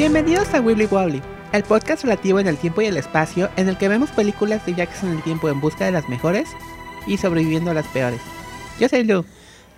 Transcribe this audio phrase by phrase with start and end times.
[0.00, 1.20] Bienvenidos a Wibbly Wobbly,
[1.52, 4.72] el podcast relativo en el tiempo y el espacio en el que vemos películas de
[4.72, 6.48] viajes en el tiempo en busca de las mejores
[7.06, 8.18] y sobreviviendo a las peores.
[8.80, 9.26] Yo soy Lu.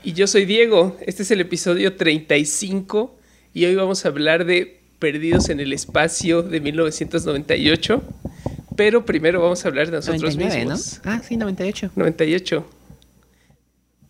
[0.05, 0.97] Y yo soy Diego.
[1.05, 3.19] Este es el episodio 35
[3.53, 8.01] y hoy vamos a hablar de Perdidos en el Espacio de 1998.
[8.77, 11.01] Pero primero vamos a hablar de nosotros 99, mismos.
[11.05, 11.11] ¿no?
[11.11, 11.91] Ah, sí, 98.
[11.97, 12.71] 98.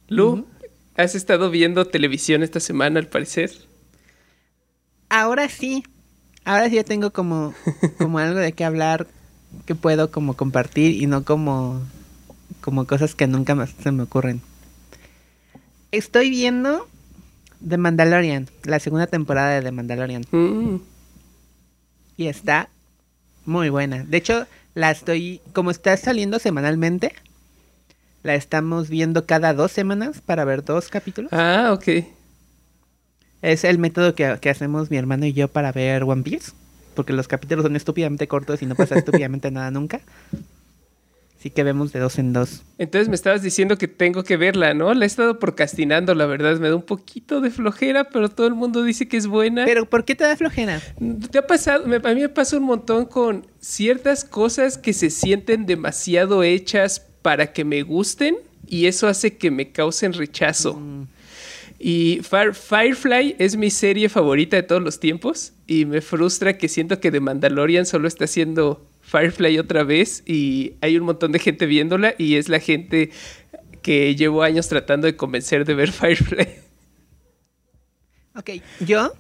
[0.09, 0.47] Lu,
[0.95, 3.51] ¿has estado viendo televisión esta semana al parecer?
[5.09, 5.85] Ahora sí.
[6.45, 7.55] Ahora sí ya tengo como,
[7.99, 9.07] como algo de qué hablar
[9.67, 11.81] que puedo como compartir y no como,
[12.61, 14.41] como cosas que nunca más se me ocurren.
[15.93, 16.89] Estoy viendo
[17.67, 20.25] The Mandalorian, la segunda temporada de The Mandalorian.
[20.33, 20.77] Mm,
[22.17, 22.69] Y está
[23.45, 24.05] muy buena.
[24.05, 27.15] De hecho, la estoy, como está saliendo semanalmente,
[28.23, 31.33] la estamos viendo cada dos semanas para ver dos capítulos.
[31.33, 32.05] Ah, ok.
[33.43, 36.53] Es el método que, que hacemos mi hermano y yo para ver One Piece.
[36.95, 40.01] Porque los capítulos son estúpidamente cortos y no pasa estúpidamente nada nunca.
[41.39, 42.63] Así que vemos de dos en dos.
[42.79, 44.95] Entonces me estabas diciendo que tengo que verla, ¿no?
[44.95, 46.57] La he estado procrastinando, la verdad.
[46.61, 49.65] Me da un poquito de flojera, pero todo el mundo dice que es buena.
[49.65, 50.81] Pero ¿por qué te da flojera?
[51.33, 51.85] ¿Te ha pasado?
[51.89, 57.01] Me- a mí me pasa un montón con ciertas cosas que se sienten demasiado hechas
[57.23, 58.37] para que me gusten
[58.69, 60.81] y eso hace que me causen rechazo.
[61.85, 66.69] Y Fire- Firefly es mi serie favorita de todos los tiempos y me frustra que
[66.69, 71.41] siento que The Mandalorian solo está haciendo Firefly otra vez y hay un montón de
[71.41, 73.11] gente viéndola y es la gente
[73.83, 76.47] que llevo años tratando de convencer de ver Firefly.
[78.37, 78.51] Ok,
[78.87, 79.13] yo,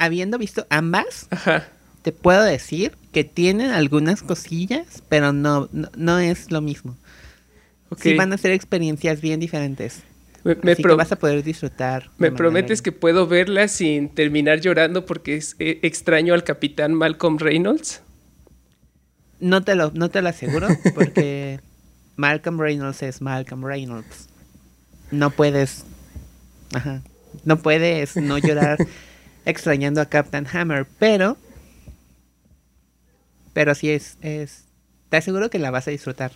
[0.00, 1.68] habiendo visto ambas, Ajá.
[2.02, 6.96] te puedo decir que tienen algunas cosillas, pero no, no, no es lo mismo.
[8.00, 10.02] Sí van a ser experiencias bien diferentes.
[10.46, 12.10] Me, me así pro- que vas a poder disfrutar.
[12.18, 17.38] Me prometes que puedo verla sin terminar llorando porque es, eh, extraño al capitán Malcolm
[17.38, 18.00] Reynolds.
[19.40, 21.60] No te lo, no te lo aseguro, porque
[22.16, 24.28] Malcolm Reynolds es Malcolm Reynolds.
[25.10, 25.84] No puedes.
[26.72, 27.02] Ajá.
[27.44, 28.78] No puedes no llorar
[29.44, 31.36] extrañando a Captain Hammer, pero.
[33.52, 34.64] Pero sí es, es.
[35.08, 36.32] Te aseguro que la vas a disfrutar.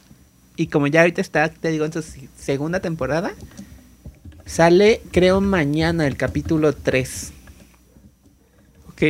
[0.57, 2.03] Y como ya ahorita está, te digo, en su
[2.37, 3.33] segunda temporada,
[4.47, 7.33] sale, creo, mañana el capítulo 3.
[8.89, 9.03] Ok.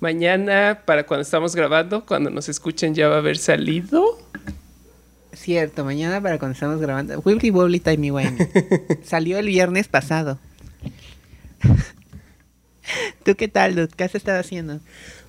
[0.00, 4.18] Mañana, para cuando estamos grabando, cuando nos escuchen, ya va a haber salido.
[5.32, 7.20] Cierto, mañana para cuando estamos grabando.
[7.24, 8.48] Wibbly Wobbly Timey Wimey.
[9.04, 10.38] Salió el viernes pasado.
[13.24, 13.88] ¿Tú qué tal, Dude?
[13.96, 14.80] ¿Qué has estado haciendo?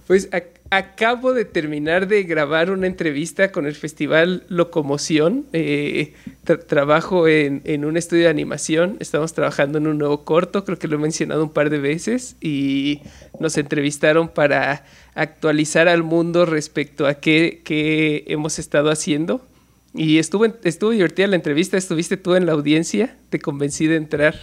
[0.06, 0.30] Pues
[0.70, 5.46] acabo de terminar de grabar una entrevista con el Festival Locomoción.
[5.54, 6.14] Eh,
[6.46, 8.98] tra- trabajo en, en un estudio de animación.
[9.00, 12.36] Estamos trabajando en un nuevo corto, creo que lo he mencionado un par de veces.
[12.42, 13.02] Y
[13.40, 14.86] nos entrevistaron para
[15.16, 19.46] actualizar al mundo respecto a qué, qué hemos estado haciendo.
[19.94, 21.78] Y estuvo, estuvo divertida la entrevista.
[21.78, 23.16] Estuviste tú en la audiencia.
[23.30, 24.36] Te convencí de entrar.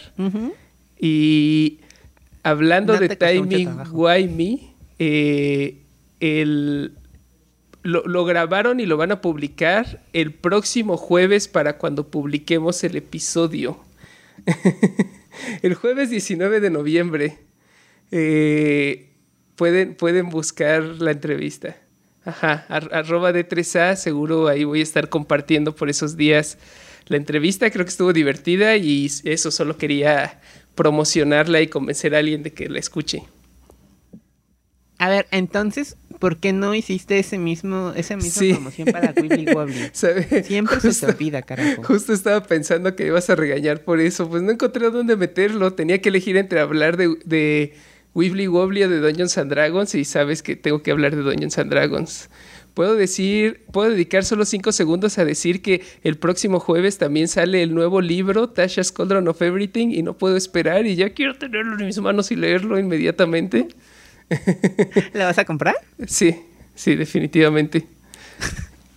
[0.98, 1.80] Y
[2.42, 3.96] hablando No de Timey trabajo.
[3.96, 5.83] Wimey, eh,
[6.20, 6.96] el,
[7.82, 12.96] lo, lo grabaron y lo van a publicar el próximo jueves para cuando publiquemos el
[12.96, 13.78] episodio.
[15.62, 17.38] el jueves 19 de noviembre.
[18.10, 19.10] Eh,
[19.56, 21.76] pueden, pueden buscar la entrevista.
[22.24, 26.58] Ajá, ar- arroba D3A, seguro ahí voy a estar compartiendo por esos días
[27.06, 27.70] la entrevista.
[27.70, 30.40] Creo que estuvo divertida y eso solo quería
[30.74, 33.24] promocionarla y convencer a alguien de que la escuche.
[34.98, 38.52] A ver, entonces, ¿por qué no hiciste ese mismo, esa misma Sí.
[38.54, 39.90] promoción para Wibbly Wobbly?
[39.92, 40.42] ¿Sabe?
[40.42, 41.82] Siempre se te olvida, carajo.
[41.82, 44.30] Justo estaba pensando que ibas a regañar por eso.
[44.30, 45.74] Pues no encontré dónde meterlo.
[45.74, 47.74] Tenía que elegir entre hablar de, de
[48.14, 49.94] Wibbly Wobbly o de Dungeons and Dragons.
[49.94, 52.30] Y sabes que tengo que hablar de Dungeons and Dragons.
[52.72, 57.62] Puedo decir, puedo dedicar solo cinco segundos a decir que el próximo jueves también sale
[57.62, 61.78] el nuevo libro, Tasha's Cauldron of Everything, y no puedo esperar y ya quiero tenerlo
[61.78, 63.68] en mis manos y leerlo inmediatamente.
[65.12, 65.74] ¿La vas a comprar?
[66.06, 66.36] Sí,
[66.74, 67.86] sí, definitivamente.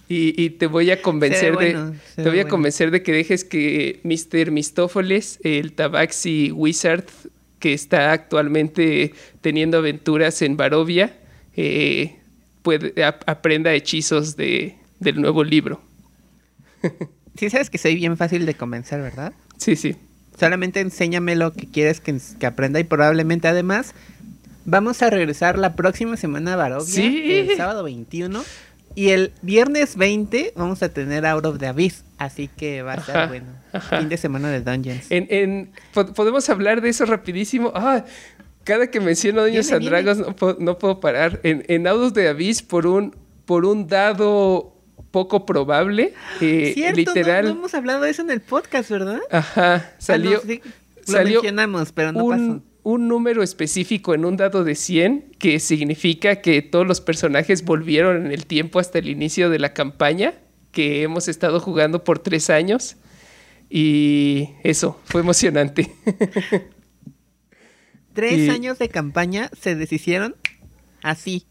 [0.10, 1.74] Y, y te voy a convencer de.
[2.16, 2.50] te voy a bueno.
[2.50, 4.52] convencer de que dejes que Mr.
[4.52, 7.06] Mistófoles, el Tabaxi Wizard,
[7.60, 11.18] que está actualmente teniendo aventuras en Barovia,
[11.56, 12.16] eh,
[12.62, 15.82] puede, aprenda hechizos de, del nuevo libro.
[17.38, 19.34] Sí sabes que soy bien fácil de convencer, ¿verdad?
[19.58, 19.96] Sí, sí.
[20.40, 23.94] Solamente enséñame lo que quieres que, que aprenda y probablemente además
[24.68, 27.48] vamos a regresar la próxima semana a Barovia, Sí.
[27.50, 28.44] el sábado 21
[28.96, 32.96] y el viernes 20 vamos a tener Out of the Abyss, así que va a
[32.98, 33.48] Ajá, ser bueno.
[33.74, 34.00] ajá.
[34.00, 35.06] Fin de semana de Dungeons.
[35.10, 37.72] En, en- po- podemos hablar de eso rapidísimo.
[37.76, 38.06] Ah,
[38.64, 41.40] cada que menciono Dungeons and Dragons no puedo, no puedo parar.
[41.44, 43.16] En, en Autos de Abyss, por un,
[43.46, 44.74] por un dado
[45.12, 47.46] poco probable, eh, Cierto, literal.
[47.46, 49.20] No, no hemos hablado de eso en el podcast, ¿verdad?
[49.32, 50.40] Ajá, salió.
[50.40, 50.62] Ah, no, sí,
[51.08, 52.64] lo salió mencionamos, pero no un, pasó.
[52.90, 58.26] Un número específico en un dado de 100 que significa que todos los personajes volvieron
[58.26, 60.36] en el tiempo hasta el inicio de la campaña
[60.72, 62.96] que hemos estado jugando por tres años.
[63.70, 65.92] Y eso, fue emocionante.
[68.14, 70.36] Tres y- años de campaña se deshicieron
[71.04, 71.46] así,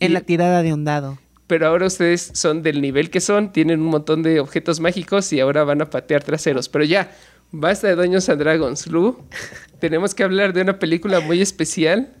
[0.00, 1.18] en Y- la tirada de un dado.
[1.46, 5.40] Pero ahora ustedes son del nivel que son, tienen un montón de objetos mágicos y
[5.40, 6.68] ahora van a patear traseros.
[6.68, 7.14] Pero ya,
[7.50, 9.18] basta de Dungeons and Dragons, Lu.
[9.80, 12.14] Tenemos que hablar de una película muy especial,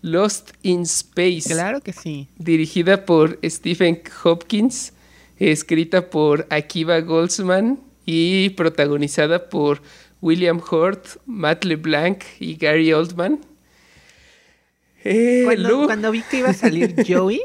[0.00, 1.50] Lost in Space.
[1.52, 2.28] Claro que sí.
[2.38, 4.92] dirigida por Stephen Hopkins,
[5.38, 9.82] escrita por Akiva Goldsman y protagonizada por
[10.20, 13.40] William Hurt, Matt LeBlanc y Gary Oldman.
[15.04, 17.40] Eh, Cuando, cuando vi que iba a salir Joey,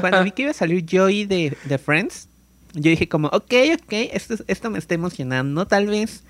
[0.00, 2.28] cuando vi que iba a salir Joey de, de Friends,
[2.74, 6.22] yo dije como, ok, ok, esto, esto me está emocionando, tal vez,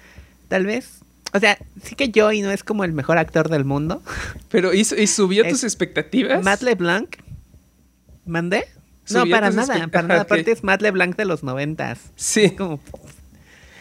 [0.48, 1.00] tal vez.
[1.32, 4.02] O sea, sí que Joey no es como el mejor actor del mundo.
[4.50, 6.44] Pero ¿y, y subió tus expectativas?
[6.44, 7.16] Matt LeBlanc,
[8.26, 8.66] ¿mandé?
[9.10, 10.20] No, para nada, para nada.
[10.22, 12.10] Aparte es Matt LeBlanc de los noventas.
[12.16, 12.50] Sí.
[12.50, 12.80] como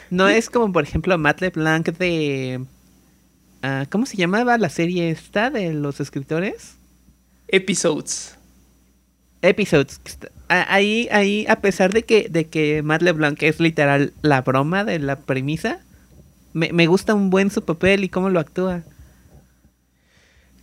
[0.10, 2.66] no es como por ejemplo Matt LeBlanc de
[3.62, 6.76] ah, ¿cómo se llamaba la serie esta de los escritores?
[7.48, 8.38] Episodes.
[9.42, 10.00] Episodes.
[10.48, 15.00] Ahí, ahí, a pesar de que, de que Matt LeBlanc es literal la broma de
[15.00, 15.80] la premisa,
[16.54, 18.84] me, me gusta un buen su papel y cómo lo actúa.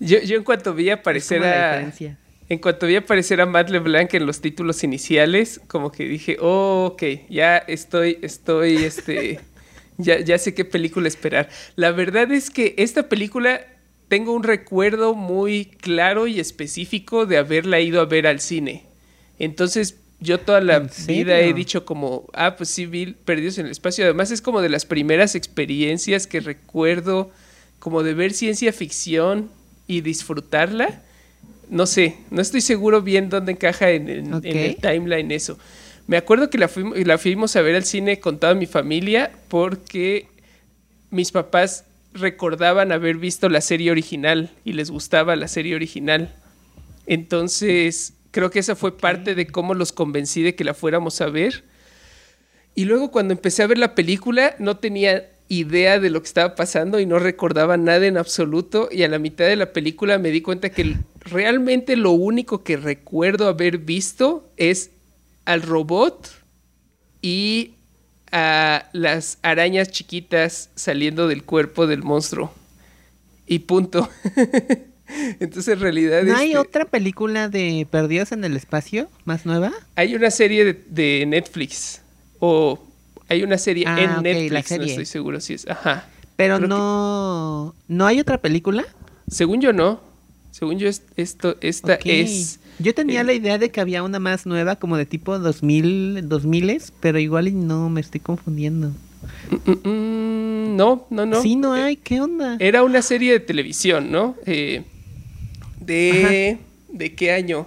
[0.00, 1.92] Yo, yo en cuanto vi aparecer a...
[2.50, 6.92] En cuanto vi aparecer a Matt LeBlanc en los títulos iniciales, como que dije, oh,
[6.92, 9.40] ok, ya estoy, estoy, este,
[9.98, 11.50] ya, ya sé qué película esperar.
[11.76, 13.60] La verdad es que esta película
[14.08, 18.84] tengo un recuerdo muy claro y específico de haberla ido a ver al cine.
[19.38, 23.66] Entonces, yo toda la ¿En vida he dicho como, ah, pues sí, vi Perdidos en
[23.66, 24.04] el Espacio.
[24.04, 27.30] Además, es como de las primeras experiencias que recuerdo,
[27.78, 29.50] como de ver ciencia ficción
[29.86, 31.02] y disfrutarla.
[31.70, 35.58] No sé, no estoy seguro bien dónde encaja en, en el timeline eso.
[36.06, 39.30] Me acuerdo que la, fuimos, la fuimos a ver al cine con toda mi familia
[39.48, 40.26] porque
[41.10, 46.34] mis papás recordaban haber visto la serie original y les gustaba la serie original.
[47.06, 51.28] Entonces, creo que esa fue parte de cómo los convencí de que la fuéramos a
[51.28, 51.64] ver.
[52.74, 56.54] Y luego cuando empecé a ver la película no tenía idea de lo que estaba
[56.54, 60.30] pasando y no recordaba nada en absoluto y a la mitad de la película me
[60.30, 64.90] di cuenta que realmente lo único que recuerdo haber visto es
[65.46, 66.30] al robot
[67.22, 67.72] y
[68.32, 72.52] a las arañas chiquitas saliendo del cuerpo del monstruo.
[73.46, 74.08] Y punto.
[75.40, 79.72] Entonces en realidad ¿No hay este, otra película de Perdidos en el Espacio más nueva?
[79.96, 82.02] hay una serie de, de Netflix
[82.40, 82.78] o
[83.28, 85.66] hay una serie Ah, en Netflix, no estoy seguro si es.
[85.68, 86.06] Ajá.
[86.36, 87.74] Pero Creo que- no...
[87.88, 88.84] ¿No hay otra película?
[89.30, 90.00] Según yo no.
[90.50, 94.18] Según yo es- esto esta es Yo tenía eh, la idea de que había una
[94.18, 98.92] más nueva, como de tipo 2000, 2000 pero igual y no, me estoy confundiendo.
[99.84, 101.42] Mm, no, no, no.
[101.42, 102.56] sí, no Eh, hay, ¿qué onda?
[102.60, 104.36] Era una serie de televisión, ¿no?
[104.46, 104.84] Eh,
[105.80, 106.58] de
[106.92, 107.66] ¿de qué año?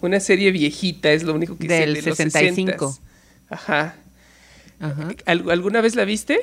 [0.00, 2.72] Una serie viejita, es lo único que sé, Del de los 65.
[2.92, 3.00] 60s.
[3.48, 3.96] Ajá.
[4.80, 5.08] Ajá.
[5.26, 6.40] ¿Al- ¿Alguna vez la viste?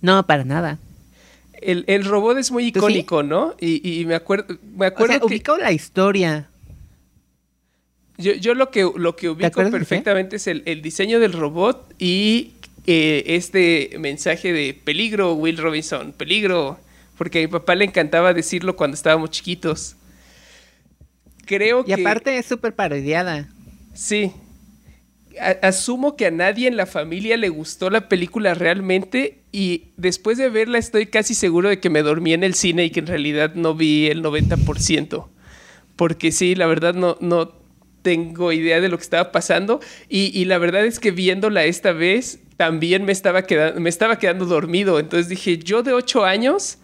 [0.00, 0.78] No, para nada.
[1.62, 3.54] El, el robot es muy icónico, ¿no?
[3.60, 6.50] Y, y me acuerdo, me O acuerdo sea, que ubico la historia.
[8.18, 12.52] yo, yo lo que lo que ubico perfectamente es el, el diseño del robot y
[12.86, 16.78] eh, este mensaje de peligro, Will Robinson, peligro,
[17.16, 19.96] porque a mi papá le encantaba decirlo cuando estábamos chiquitos.
[21.44, 23.54] Creo Y que aparte es súper parodiada.
[23.94, 24.32] Sí.
[25.62, 30.48] Asumo que a nadie en la familia le gustó la película realmente y después de
[30.48, 33.54] verla estoy casi seguro de que me dormí en el cine y que en realidad
[33.54, 35.26] no vi el 90%.
[35.96, 37.52] Porque sí, la verdad no, no
[38.02, 41.92] tengo idea de lo que estaba pasando y, y la verdad es que viéndola esta
[41.92, 44.98] vez también me estaba, quedando, me estaba quedando dormido.
[44.98, 46.78] Entonces dije, yo de 8 años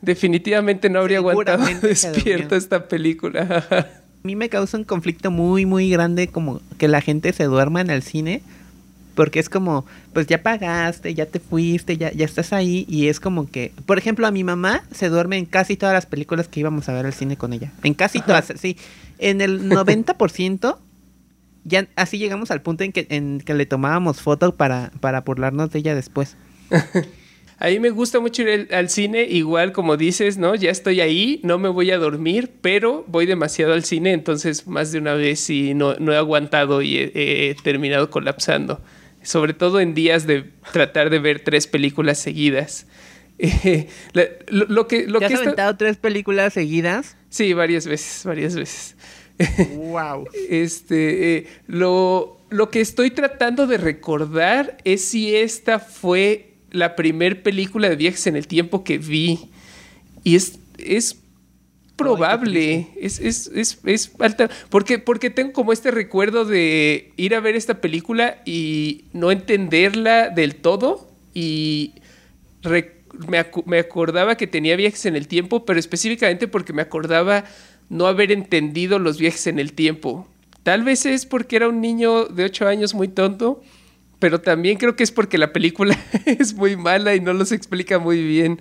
[0.00, 3.97] definitivamente no habría aguantado despierto esta película.
[4.24, 7.80] A mí me causa un conflicto muy, muy grande como que la gente se duerma
[7.80, 8.42] en el cine.
[9.14, 12.86] Porque es como, pues ya pagaste, ya te fuiste, ya, ya estás ahí.
[12.88, 16.06] Y es como que, por ejemplo, a mi mamá se duerme en casi todas las
[16.06, 17.72] películas que íbamos a ver al cine con ella.
[17.82, 18.76] En casi todas, sí.
[19.18, 20.78] En el 90%,
[21.64, 25.70] ya así llegamos al punto en que, en que le tomábamos foto para, para burlarnos
[25.70, 26.36] de ella después.
[27.60, 30.54] A mí me gusta mucho ir al cine, igual como dices, ¿no?
[30.54, 34.92] Ya estoy ahí, no me voy a dormir, pero voy demasiado al cine, entonces más
[34.92, 38.80] de una vez sí no, no he aguantado y he, terminado colapsando.
[39.22, 42.86] Sobre todo en días de tratar de ver tres películas seguidas.
[44.52, 47.16] lo, que, lo ¿Te has aventado tres películas seguidas?
[47.28, 48.96] Sí, varias veces, varias veces.
[49.74, 50.28] Wow.
[50.48, 57.42] este, eh, lo, lo que estoy tratando de recordar es si esta fue la primer
[57.42, 59.50] película de viajes en el tiempo que vi.
[60.24, 61.18] Y es, es
[61.98, 67.40] probable, es, es, es, es falta, porque, porque tengo como este recuerdo de ir a
[67.40, 71.94] ver esta película y no entenderla del todo y
[72.62, 77.44] me, me, acordaba que tenía viajes en el tiempo, pero específicamente porque me acordaba
[77.88, 80.28] no haber entendido los viajes en el tiempo.
[80.62, 83.62] Tal vez es porque era un niño de 8 años muy tonto,
[84.18, 87.98] pero también creo que es porque la película es muy mala y no los explica
[87.98, 88.60] muy bien.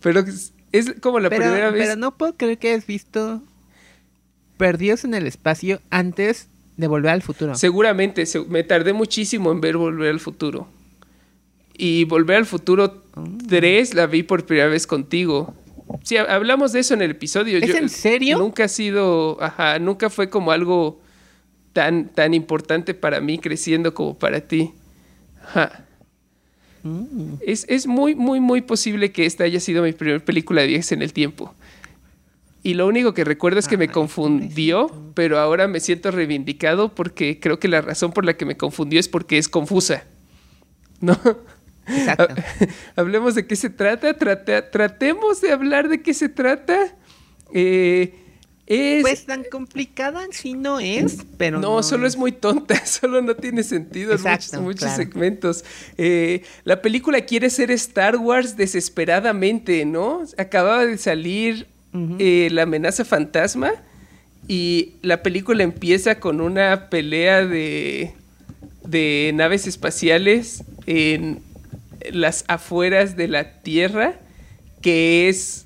[0.00, 0.24] Pero
[0.72, 1.86] es, como la primera vez.
[1.86, 3.42] Pero no puedo creer que hayas visto
[4.56, 7.54] Perdidos en el Espacio antes de Volver al Futuro.
[7.54, 10.68] Seguramente, me tardé muchísimo en ver Volver al Futuro.
[11.76, 13.02] Y Volver al Futuro
[13.48, 15.54] 3 la vi por primera vez contigo.
[16.02, 17.58] Sí, hablamos de eso en el episodio.
[17.58, 18.38] ¿Es en serio?
[18.38, 21.00] Nunca ha sido, ajá, nunca fue como algo
[21.72, 24.72] tan, tan importante para mí creciendo como para ti.
[26.82, 27.36] Mm.
[27.40, 31.02] Es, muy, muy, muy posible que esta haya sido mi primera película de viajes en
[31.02, 31.54] el tiempo.
[32.62, 37.40] Y lo único que recuerdo es que me confundió, pero ahora me siento reivindicado porque
[37.40, 40.04] creo que la razón por la que me confundió es porque es confusa.
[41.00, 41.18] ¿No?
[41.86, 42.34] Exacto.
[42.96, 44.14] Hablemos de qué se trata,
[44.70, 46.96] tratemos de hablar de qué se trata.
[47.52, 48.14] Eh,
[48.66, 51.60] pues tan complicada si no es, pero.
[51.60, 52.16] No, solo es.
[52.16, 55.64] muy tonta, solo no tiene sentido en muchos, segmentos.
[55.98, 60.22] Eh, la película quiere ser Star Wars desesperadamente, ¿no?
[60.38, 61.66] Acababa de salir
[62.18, 63.72] eh, La amenaza fantasma
[64.48, 68.14] y la película empieza con una pelea de,
[68.84, 71.42] de naves espaciales en
[72.10, 74.18] las afueras de la Tierra,
[74.82, 75.63] que es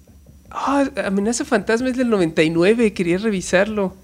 [0.50, 3.94] Ah, Amenaza Fantasma es del 99, quería revisarlo.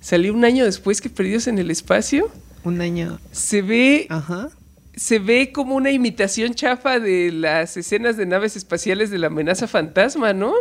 [0.00, 2.30] Salió un año después que Perdidos en el Espacio.
[2.64, 3.18] Un año.
[3.32, 4.06] Se ve.
[4.08, 4.50] Ajá.
[4.94, 9.66] Se ve como una imitación chafa de las escenas de naves espaciales de la amenaza
[9.66, 10.54] fantasma, ¿no?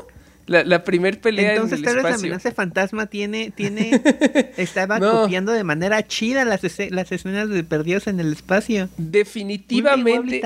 [0.45, 4.01] La, la primer pelea Entonces, en el tal vez la amenaza fantasma tiene, tiene,
[4.57, 8.89] estaba copiando de manera chida las, las escenas de perdidos en el espacio.
[8.97, 10.41] Definitivamente.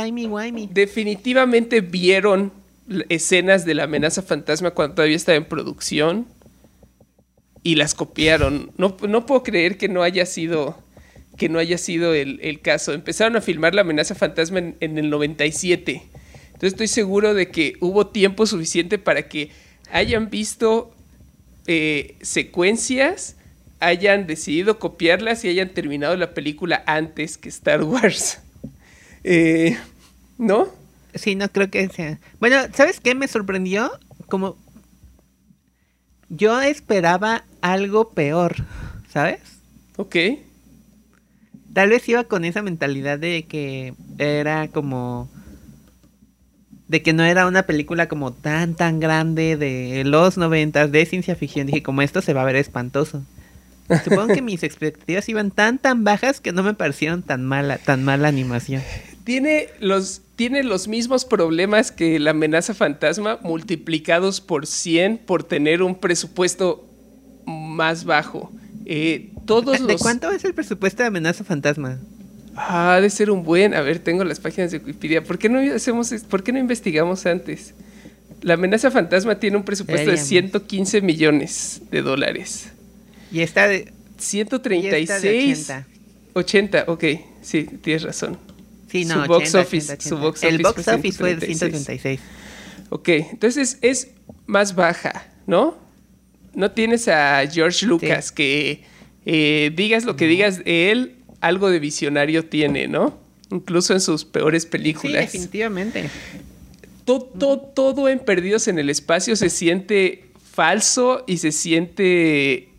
[0.72, 2.58] definitivamente vieron
[3.10, 6.27] escenas de la amenaza fantasma cuando todavía estaba en producción
[7.63, 8.72] y las copiaron.
[8.77, 10.77] No, no puedo creer que no haya sido
[11.39, 12.91] que no haya sido el, caso.
[12.91, 16.03] Empezaron a filmar la amenaza fantasma en, el 97.
[16.48, 19.50] Entonces estoy seguro de que hubo tiempo suficiente para que
[19.89, 20.93] hayan visto
[21.65, 23.38] eh, secuencias,
[23.79, 28.39] hayan decidido copiarlas y hayan terminado la película antes que Star Wars.
[29.25, 29.77] Eh,
[30.38, 30.69] ¿No?
[31.13, 32.19] Sí, no creo que sea.
[32.39, 33.91] Bueno, ¿sabes qué me sorprendió?
[34.27, 34.57] Como
[36.29, 38.55] yo esperaba algo peor,
[39.11, 39.41] ¿sabes?
[39.97, 40.15] Ok.
[41.73, 45.29] Tal vez iba con esa mentalidad de que era como
[46.87, 51.35] de que no era una película como tan tan grande de los noventas de ciencia
[51.35, 51.67] ficción.
[51.67, 53.23] Dije, como esto se va a ver espantoso.
[54.03, 58.03] Supongo que mis expectativas iban tan tan bajas que no me parecieron tan mala, tan
[58.03, 58.81] mala animación.
[59.23, 65.83] Tiene los tiene los mismos problemas que la amenaza fantasma multiplicados por 100 por tener
[65.83, 66.88] un presupuesto
[67.45, 68.51] más bajo.
[68.85, 71.99] Eh, todos ¿De cuánto es el presupuesto de amenaza fantasma?
[72.55, 73.73] Ah, de ser un buen.
[73.73, 75.23] A ver, tengo las páginas de Wikipedia.
[75.23, 77.73] ¿Por qué no hacemos, por qué no investigamos antes?
[78.41, 82.69] La amenaza fantasma tiene un presupuesto de 115 millones de dólares.
[83.31, 85.88] Y está de 136 80.
[86.33, 87.03] 80, ok,
[87.41, 88.38] sí, tienes razón.
[88.89, 92.19] Sí, no, su, box office, su box El box office fue de 136.
[92.89, 94.12] Ok, entonces es
[94.48, 95.77] más baja, ¿no?
[96.53, 98.84] No tienes a George Lucas que
[99.25, 103.19] eh, digas lo que digas de él, algo de visionario tiene, ¿no?
[103.51, 105.31] Incluso en sus peores películas.
[105.31, 106.10] Sí, definitivamente.
[107.05, 112.69] Todo, todo en Perdidos en el Espacio se siente falso y se siente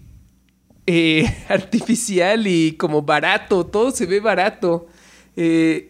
[0.86, 3.66] eh, artificial y como barato.
[3.66, 4.88] Todo se ve barato.
[5.36, 5.89] Eh,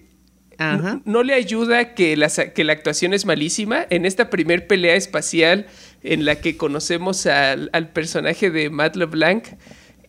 [1.05, 3.87] no, le ayuda que la, que la actuación es malísima.
[3.91, 5.67] En esta primer pelea espacial
[6.03, 9.45] en la que conocemos al, personaje de Matt LeBlanc,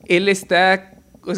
[0.08, 0.91] él está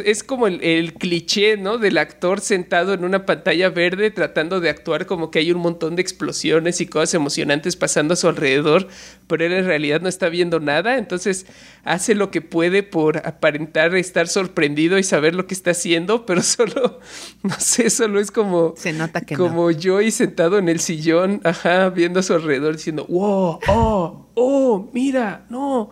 [0.06, 1.78] es como el, cliché, ¿no?
[1.78, 5.96] Del actor sentado en una pantalla verde tratando de actuar como que hay un montón
[5.96, 8.88] de explosiones y cosas emocionantes pasando a su alrededor,
[9.28, 11.48] pero él en realidad no está viendo nada, entonces
[11.84, 16.42] hace lo que puede por aparentar estar sorprendido y saber lo que está haciendo, pero
[16.44, 17.00] solo,
[17.42, 18.76] no sé, solo es como...
[18.78, 22.78] Se nota que Como yo y sentado en el sillón, ajá, viendo a su alrededor
[22.78, 25.90] diciendo, wow, oh, oh, mira, no.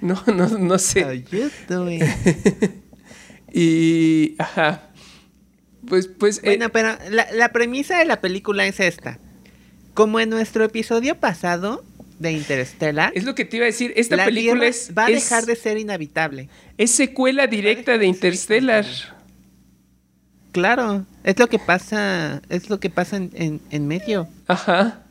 [0.00, 1.24] No, no, no sé.
[3.52, 4.82] Y, ajá.
[5.86, 6.38] Pues, pues.
[6.38, 9.18] Eh, bueno, pero la, premisa de la película es esta.
[9.94, 11.84] Como en nuestro episodio pasado
[12.18, 13.12] de Interstellar.
[13.14, 13.92] Es lo que te iba a decir.
[13.96, 14.92] Esta película es.
[14.96, 16.48] Va a dejar de ser inhabitable.
[16.78, 18.86] Es secuela directa de Interstellar.
[20.52, 24.28] Claro, es lo que pasa, es lo que pasa en, en, medio.
[24.46, 25.02] Ajá.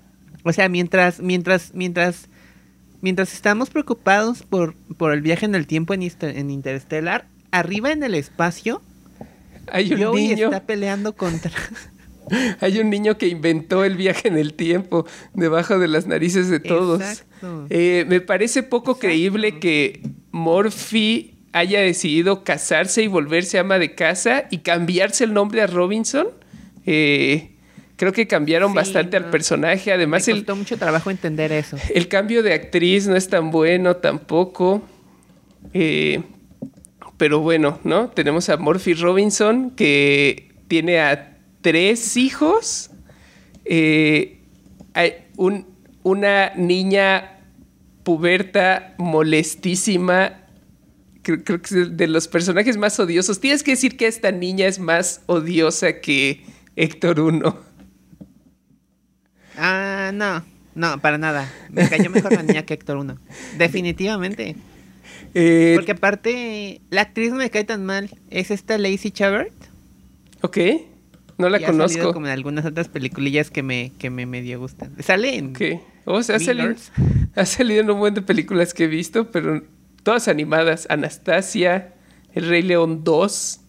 [0.43, 2.29] O sea, mientras, mientras, mientras,
[3.01, 8.03] mientras estamos preocupados por, por el viaje en el tiempo en, en Interstellar, arriba en
[8.03, 8.81] el espacio,
[9.72, 10.46] hay un niño.
[10.46, 11.51] está peleando contra.
[12.62, 16.62] Hay un niño que inventó el viaje en el tiempo debajo de las narices de
[16.62, 17.25] todos.
[17.70, 24.46] Eh, me parece poco creíble que Morphy haya decidido casarse y volverse ama de casa
[24.50, 26.27] y cambiarse el nombre a Robinson.
[26.86, 27.55] Eh,
[27.98, 29.91] creo que cambiaron bastante al personaje.
[29.91, 31.77] Además, me costó mucho trabajo entender eso.
[31.93, 34.81] El cambio de actriz no es tan bueno tampoco.
[35.74, 36.22] Eh,
[37.22, 38.10] pero bueno, ¿no?
[38.10, 42.90] Tenemos a Murphy Robinson que tiene a tres hijos,
[43.63, 44.40] eh,
[44.96, 45.28] hay
[46.01, 47.38] una niña
[48.01, 50.48] puberta molestísima,
[51.22, 53.40] creo, que es de los personajes más odiosos.
[53.40, 56.44] Tienes que decir que esta niña es más odiosa que
[56.75, 57.56] Héctor 1.
[59.58, 61.54] Ah, no, no, para nada.
[61.70, 63.16] Me cayó mejor la niña que Héctor 1.
[63.60, 64.56] Definitivamente.
[65.33, 68.09] Eh, Porque aparte, la actriz no me cae tan mal.
[68.29, 69.53] Es esta Lacey Chabert.
[70.41, 70.57] Ok.
[71.38, 72.09] No la conozco.
[72.09, 74.93] Ha como en algunas otras peliculillas que me, que me medio gustan.
[75.01, 75.53] Sale en.
[76.05, 76.73] O sea, ha salido,
[77.35, 79.63] ha salido en un buen de películas que he visto, pero
[80.03, 80.87] todas animadas.
[80.89, 81.94] Anastasia,
[82.33, 83.59] El Rey León 2,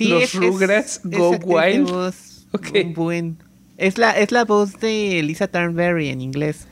[0.00, 2.14] Los Rugrats, Go Wild.
[2.52, 2.84] okay.
[2.92, 3.38] buen.
[3.78, 6.66] Es la, es la voz de Lisa Turnberry en inglés.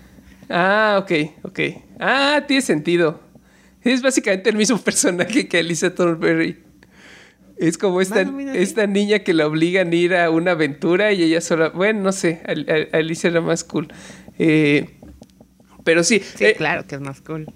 [0.49, 1.61] Ah, ok, ok.
[1.99, 3.21] Ah, tiene sentido.
[3.83, 6.59] Es básicamente el mismo personaje que Alicia Thornberry.
[7.57, 8.23] Es como esta,
[8.55, 11.69] esta niña que la obligan a ir a una aventura y ella sola.
[11.69, 12.41] Bueno, no sé,
[12.93, 13.89] Alicia era más cool.
[14.39, 14.89] Eh,
[15.85, 16.23] pero sí.
[16.37, 17.53] Sí, eh, claro que es más cool.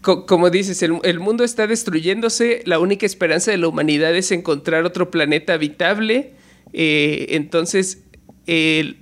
[0.00, 2.62] como dices, el, mundo está destruyéndose.
[2.66, 6.34] La única esperanza de la humanidad es encontrar otro planeta habitable.
[6.72, 8.04] Eh, entonces,
[8.46, 8.98] el,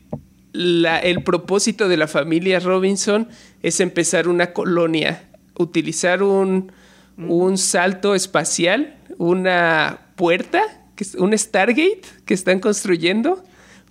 [0.54, 3.28] el propósito de la familia Robinson
[3.62, 5.27] es empezar una colonia
[5.58, 6.72] utilizar un,
[7.56, 10.62] salto espacial, una puerta,
[11.18, 13.42] un Stargate que están construyendo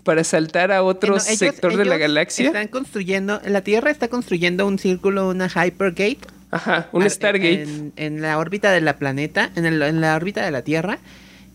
[0.03, 2.47] para saltar a otro sector de la galaxia.
[2.47, 6.19] Están construyendo, la Tierra está construyendo un círculo, una Hypergate.
[6.49, 7.91] Ajá, un Stargate.
[7.97, 10.99] En, la órbita de la planeta, en, la órbita de la Tierra.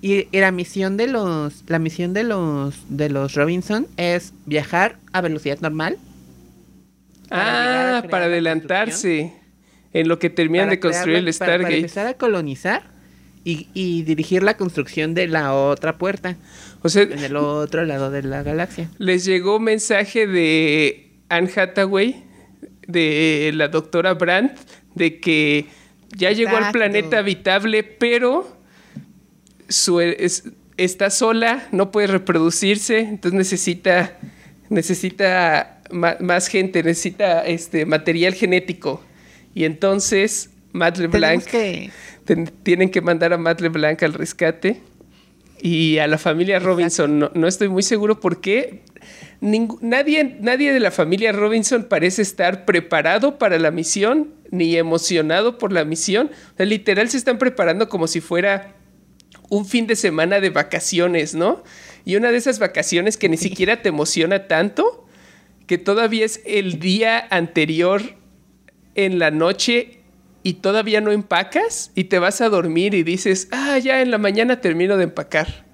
[0.03, 5.23] Y, la misión de los, la misión de los, de los Robinson es viajar a
[5.23, 5.97] velocidad normal.
[7.31, 9.33] ah, para adelantarse
[9.93, 11.63] en lo que terminan de construir el Stargate.
[11.63, 12.83] Para, empezar a colonizar
[13.45, 16.37] y, dirigir la construcción de la otra puerta.
[16.83, 18.89] O sea, en el otro lado de la galaxia.
[18.99, 22.25] Les llegó mensaje de Anne Hathaway,
[22.87, 24.59] de la doctora Brandt,
[24.95, 25.67] de que
[26.17, 28.57] ya llegó al planeta habitable, pero
[29.69, 30.01] su,
[30.77, 34.19] está sola, no puede reproducirse, entonces necesita,
[34.69, 39.03] necesita más, gente, necesita este material genético.
[39.55, 41.45] Y entonces Matt LeBlanc
[42.63, 44.81] tienen que mandar a Matt LeBlanc al rescate
[45.61, 47.31] y a la familia Robinson.
[47.35, 48.83] No, estoy muy seguro por qué.
[49.41, 55.73] nadie, nadie de la familia Robinson parece estar preparado para la misión ni emocionado por
[55.73, 56.31] la misión.
[56.59, 58.75] literal se están preparando como si fuera
[59.49, 61.63] un fin de semana de vacaciones, ¿no?
[62.05, 65.07] Y una de esas vacaciones que ni siquiera te emociona tanto,
[65.67, 68.03] que todavía es el día anterior
[68.95, 69.99] en la noche
[70.43, 74.19] y todavía no empacas y te vas a dormir y dices, ah, ya en la
[74.19, 75.67] mañana termino de empacar.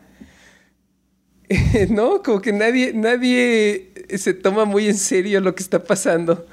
[1.90, 2.22] ¿No?
[2.22, 6.46] Como que nadie, nadie se toma muy en serio lo que está pasando.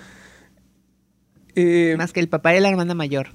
[1.56, 3.30] Eh, Más que el papá y la hermana mayor.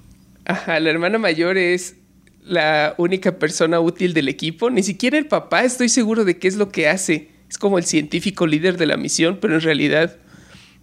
[0.45, 1.97] Ajá, la hermana mayor es
[2.43, 4.71] la única persona útil del equipo.
[4.71, 7.31] Ni siquiera el papá estoy seguro de qué es lo que hace.
[7.49, 10.17] Es como el científico líder de la misión, pero en realidad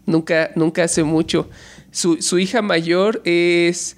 [0.06, 1.50] nunca, nunca hace mucho.
[1.98, 3.98] Su, hija mayor es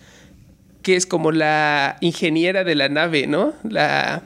[0.83, 3.53] que es como la ingeniera de la nave, ¿no?
[3.63, 4.23] La...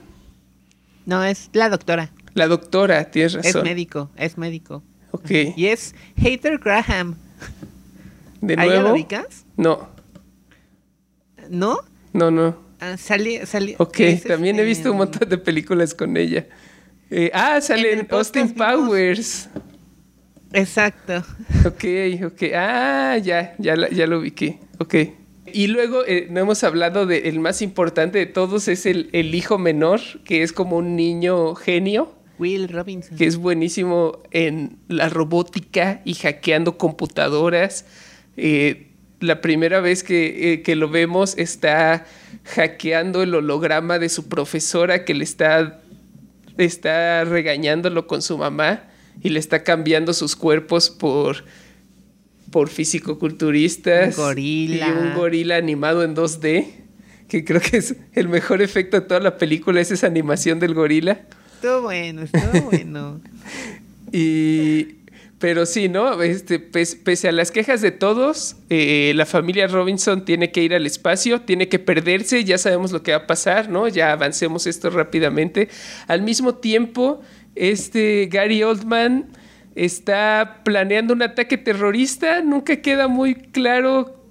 [1.08, 2.12] No, es la doctora.
[2.36, 3.62] La doctora, tienes razón.
[3.62, 4.84] Es médico, es médico.
[5.10, 5.32] Ok.
[5.56, 7.16] Y es Hater Graham.
[8.42, 8.90] ¿De ¿Ahí ya nuevo?
[8.90, 9.46] lo ubicas?
[9.58, 9.90] No,
[11.50, 11.80] ¿No?
[12.14, 12.56] no, no.
[12.80, 16.46] Ah, sali, sali- Ok, es, también he este, visto un montón de películas con ella.
[17.10, 19.50] Eh, ah, sale En Austin vimos- Powers.
[20.54, 21.24] Exacto.
[21.66, 21.84] Ok,
[22.26, 22.44] ok.
[22.56, 24.60] Ah, ya, ya, ya lo ubiqué.
[24.78, 24.96] Ok.
[25.52, 29.58] Y luego eh, no hemos hablado del más importante de todos, es el, el hijo
[29.58, 33.18] menor, que es como un niño genio, Will Robinson.
[33.18, 37.86] que es buenísimo en la robótica y hackeando computadoras.
[38.38, 38.88] Eh,
[39.20, 42.06] la primera vez que, eh, que lo vemos está
[42.46, 45.82] hackeando el holograma de su profesora que le está,
[46.58, 48.90] está regañándolo con su mamá
[49.22, 51.46] y le está cambiando sus cuerpos por,
[52.52, 54.18] por fisicoculturistas.
[54.18, 54.88] Un gorila.
[54.88, 56.68] Y un gorila animado en 2D,
[57.28, 60.74] que creo que es el mejor efecto de toda la película, es esa animación del
[60.74, 61.22] gorila.
[61.56, 63.22] Estuvo bueno, estuvo bueno.
[64.12, 64.98] Y.
[65.40, 66.22] Pero sí, ¿no?
[66.22, 70.74] Este, pes- pese a las quejas de todos, eh, la familia Robinson tiene que ir
[70.74, 73.90] al espacio, tiene que perderse, ya sabemos lo que va a pasar, ¿no?
[73.90, 75.68] Ya avancemos esto rápidamente.
[76.08, 77.22] Al mismo tiempo,
[77.56, 79.28] este Gary Oldman
[79.76, 84.24] está planeando un ataque terrorista, nunca queda muy claro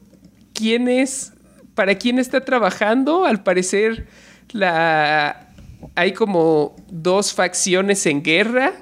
[0.54, 1.32] quién es,
[1.74, 3.24] para quién está trabajando.
[3.24, 4.06] Al parecer,
[4.52, 5.48] la
[5.94, 8.72] hay como dos facciones en guerra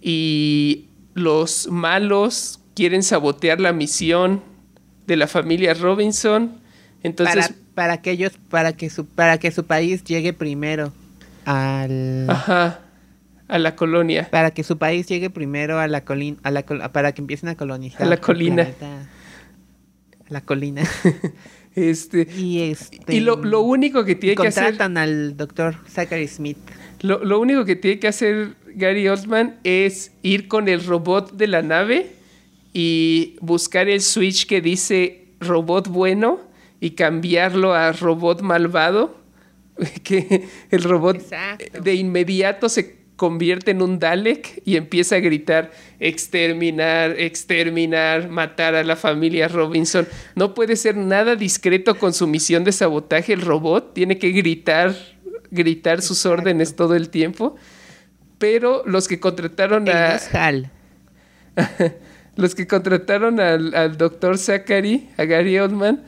[0.00, 4.42] y los malos quieren sabotear la misión
[5.06, 6.60] de la familia Robinson.
[7.02, 10.92] Entonces, para, para que ellos, para que su, para que su país llegue primero
[11.44, 12.80] al ajá,
[13.48, 14.28] a la colonia.
[14.30, 17.48] para que su país llegue primero a la colina, a la col- para que empiecen
[17.48, 18.64] a colonizar A la colina.
[18.64, 19.08] planeta.
[20.28, 20.82] A la colina.
[21.74, 26.26] Este, y este y lo, lo único que tiene que hacer contratan al doctor Zachary
[26.26, 26.56] Smith.
[27.02, 31.46] Lo, lo único que tiene que hacer Gary Oldman es ir con el robot de
[31.48, 32.12] la nave
[32.72, 36.40] y buscar el switch que dice robot bueno
[36.80, 39.20] y cambiarlo a robot malvado.
[40.02, 41.82] Que el robot Exacto.
[41.82, 48.84] de inmediato se convierte en un Dalek y empieza a gritar exterminar, exterminar, matar a
[48.84, 50.06] la familia Robinson.
[50.34, 54.94] No puede ser nada discreto con su misión de sabotaje el robot, tiene que gritar,
[55.50, 56.42] gritar sus Exacto.
[56.42, 57.56] órdenes todo el tiempo.
[58.38, 60.70] Pero los que contrataron El a Hall.
[62.36, 66.04] los que contrataron al, al doctor Zachary, a Gary Oldman,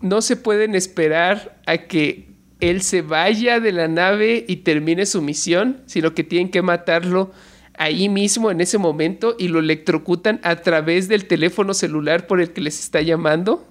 [0.00, 5.20] no se pueden esperar a que él se vaya de la nave y termine su
[5.22, 7.32] misión, sino que tienen que matarlo
[7.78, 12.52] ahí mismo en ese momento y lo electrocutan a través del teléfono celular por el
[12.52, 13.66] que les está llamando.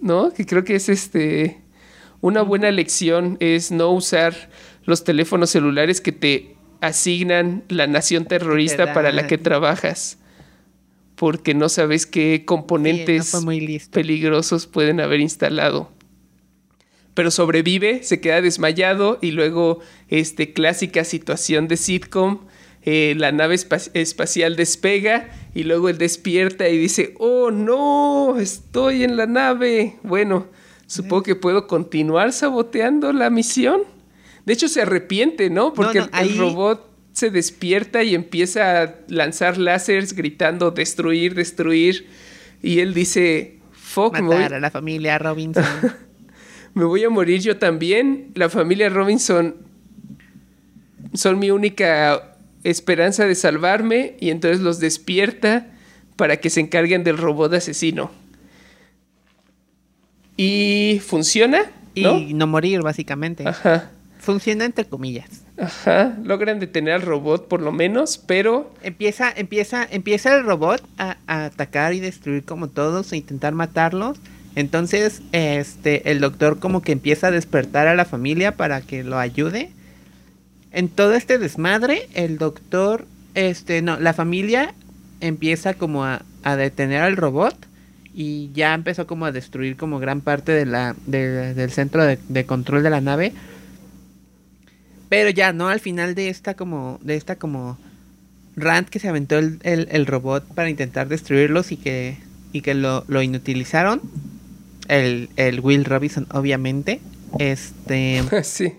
[0.00, 0.32] ¿No?
[0.32, 1.62] Que creo que es este
[2.20, 4.48] una buena lección es no usar
[4.84, 10.18] los teléfonos celulares que te asignan la nación terrorista para la que trabajas.
[11.16, 13.90] Porque no sabes qué componentes Sí, no fue muy listo.
[13.92, 15.90] peligrosos pueden haber instalado.
[17.14, 22.40] Pero sobrevive, se queda desmayado y luego, este, clásica situación de sitcom,
[22.82, 29.04] eh, la nave espa- espacial despega y luego él despierta y dice, oh no, estoy
[29.04, 29.96] en la nave.
[30.02, 30.48] Bueno,
[30.86, 33.82] supongo que puedo continuar saboteando la misión.
[34.44, 35.72] De hecho, se arrepiente, ¿no?
[35.72, 42.08] Porque no, el- robot se despierta y empieza a lanzar láseres gritando destruir, destruir.
[42.60, 45.64] Y él dice, fuck, Matar a la familia Robinson.
[46.74, 48.30] me voy a morir yo también.
[48.34, 49.54] La familia Robinson
[51.14, 55.66] son mi única esperanza de salvarme y entonces los despierta
[56.16, 58.10] para que se encarguen del robot asesino.
[60.36, 61.62] Y funciona,
[61.96, 62.18] ¿no?
[62.18, 63.46] y no morir, básicamente.
[63.46, 65.28] Ajá, Funciona entre comillas.
[65.58, 66.16] ajá.
[66.24, 71.44] Logran detener al robot por lo menos, pero Empieza, empieza, empieza el robot a, a
[71.44, 74.18] atacar y destruir como todos e intentar matarlos.
[74.56, 79.18] Entonces, este, el doctor como que empieza a despertar a la familia para que lo
[79.18, 79.70] ayude.
[80.70, 84.74] En todo este desmadre, el doctor, este, no, la familia
[85.20, 86.22] empieza como a,
[86.56, 87.56] detener al robot
[88.14, 92.18] y ya empezó como a destruir como gran parte de la, de- del centro de,
[92.28, 93.32] de control de la nave.
[95.08, 95.68] Pero ya, ¿no?
[95.68, 97.78] Al final de esta como, de esta como
[98.56, 102.18] rant que se aventó el, el- el robot para intentar destruirlos y que,
[102.52, 104.00] y que lo, lo inutilizaron.
[104.88, 107.00] El, el Will Robinson, obviamente.
[107.38, 108.22] Este.
[108.42, 108.74] sí.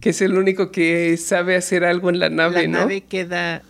[0.00, 2.78] Que es el único que sabe hacer algo en la nave, la ¿no?
[2.80, 3.62] nave queda.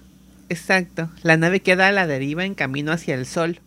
[0.49, 1.11] Exacto.
[1.23, 3.61] La nave queda a la deriva en camino hacia el sol.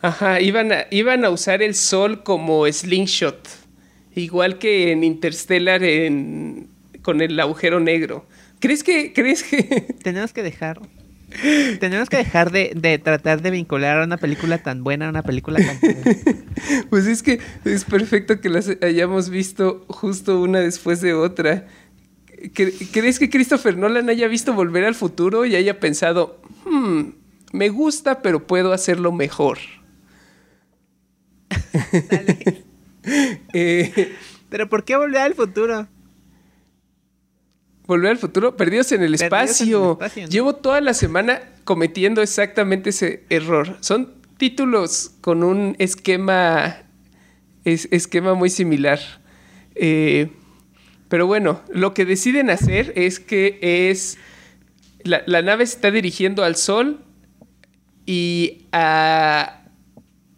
[0.00, 3.48] Ajá, iban a, iban a usar el sol como slingshot.
[4.14, 6.68] Igual que en Interstellar en,
[7.02, 8.26] con el agujero negro.
[8.58, 9.62] ¿Crees que, crees que...
[10.02, 10.80] Tenemos que dejar...
[11.80, 15.22] Tenemos que dejar de, de tratar de vincular a una película tan buena a una
[15.22, 15.78] película tan.
[16.90, 21.66] Pues es que es perfecto que las hayamos visto justo una después de otra.
[22.54, 27.10] ¿Cre- ¿Crees que Christopher Nolan haya visto Volver al Futuro y haya pensado, "Hmm,
[27.52, 29.58] me gusta, pero puedo hacerlo mejor?
[32.10, 32.64] Dale.
[33.52, 34.12] Eh,
[34.48, 35.88] Pero ¿por qué volver al futuro?
[37.86, 39.92] Volver al futuro, perdidos en el Perdidos en el espacio.
[39.92, 40.28] espacio, ¿no?
[40.28, 43.76] Llevo toda la semana cometiendo exactamente ese error.
[43.80, 46.82] Son títulos con un esquema,
[47.64, 49.00] es- esquema muy similar.
[49.74, 50.30] Eh,
[51.08, 54.16] pero bueno, lo que deciden hacer es que es
[55.04, 57.00] la, la nave se está dirigiendo al sol
[58.06, 59.62] y a-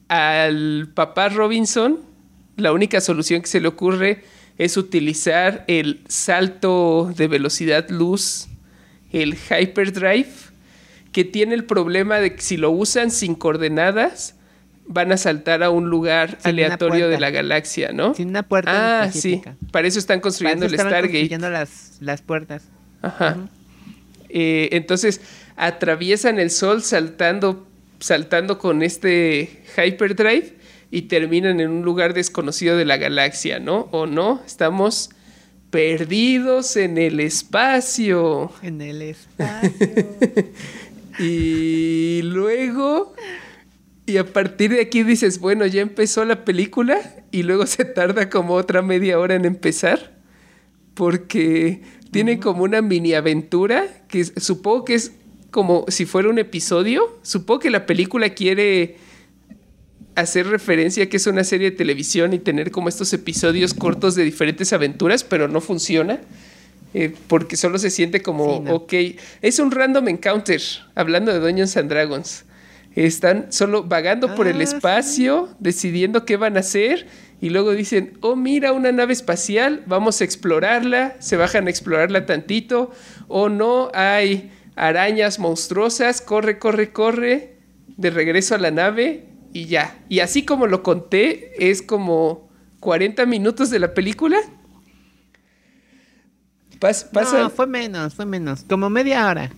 [0.08, 2.00] al papá Robinson
[2.56, 4.22] la única solución que se le ocurre
[4.58, 8.48] es utilizar el salto de velocidad luz,
[9.12, 10.28] el hyperdrive,
[11.12, 14.34] que tiene el problema de que si lo usan sin coordenadas,
[14.86, 18.14] van a saltar a un lugar Sin aleatorio de la galaxia, ¿no?
[18.14, 19.40] Sin una puerta Ah, sí.
[19.70, 21.06] Para eso están construyendo eso el Stargate.
[21.06, 22.64] construyendo las, las puertas.
[23.02, 23.48] Ajá.
[24.28, 25.20] Eh, entonces
[25.56, 27.66] atraviesan el sol saltando,
[28.00, 30.54] saltando con este hyperdrive
[30.90, 33.88] y terminan en un lugar desconocido de la galaxia, ¿no?
[33.90, 34.40] ¿O no?
[34.46, 35.10] Estamos
[35.70, 38.52] perdidos en el espacio.
[38.62, 39.70] En el espacio.
[41.18, 43.14] Y luego,
[44.06, 48.28] y a partir de aquí dices, bueno, ya empezó la película y luego se tarda
[48.30, 50.12] como otra media hora en empezar,
[50.94, 55.12] porque tiene como una mini aventura que es- supongo que es
[55.50, 57.18] como si fuera un episodio.
[57.22, 58.96] Supongo que la película quiere
[60.16, 64.14] hacer referencia a que es una serie de televisión y tener como estos episodios cortos
[64.14, 66.20] de diferentes aventuras, pero no funciona.
[66.96, 68.74] eh, porque solo se siente como, Sí, no.
[68.76, 68.92] ok,
[69.42, 70.62] es un random encounter,
[70.94, 72.44] hablando de Dungeons and Dragons.
[72.94, 77.08] Están solo vagando por el Ah, espacio, decidiendo qué van a hacer,
[77.40, 82.26] y luego dicen, oh, mira una nave espacial, vamos a explorarla, se bajan a explorarla
[82.26, 82.92] tantito,
[83.26, 87.56] o no, hay arañas monstruosas, corre, corre, corre,
[87.96, 89.96] de regreso a la nave, y ya.
[90.10, 94.36] Y así como lo conté, es como 40 minutos de la película.
[96.80, 98.64] Pas- pasa No, fue menos, fue menos.
[98.68, 99.50] Como media hora.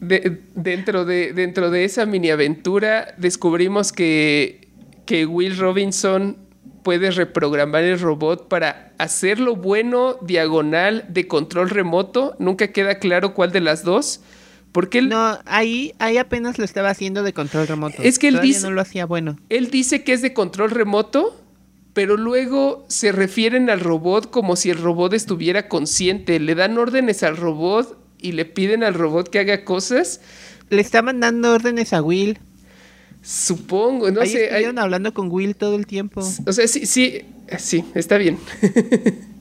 [0.00, 4.68] de- dentro, de, dentro de esa mini aventura descubrimos que,
[5.06, 6.36] que Will Robinson
[6.82, 12.36] puede reprogramar el robot para hacerlo bueno, diagonal, de control remoto.
[12.38, 14.20] Nunca queda claro cuál de las dos.
[14.74, 18.02] Porque él, No, ahí, ahí apenas lo estaba haciendo de control remoto.
[18.02, 19.36] Es que él Todavía dice- no lo hacía bueno.
[19.48, 21.40] él dice que es de control remoto,
[21.92, 26.40] pero luego se refieren al robot como si el robot estuviera consciente.
[26.40, 30.20] Le dan órdenes al robot y le piden al robot que haga cosas.
[30.70, 32.38] Le estaban dando órdenes a Will.
[33.22, 34.38] Supongo, no ahí sé.
[34.38, 36.20] hay- estuvieron hablando con Will todo el tiempo.
[36.46, 37.20] O sea, sí, sí,
[37.58, 38.38] sí, está bien.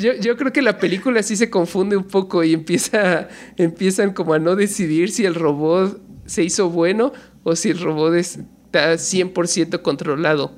[0.00, 4.34] yo, yo- creo que la película sí se confunde un poco y empieza, empiezan como
[4.34, 9.82] a no decidir si el robot se hizo bueno o si el robot está 100%
[9.82, 10.52] controlado.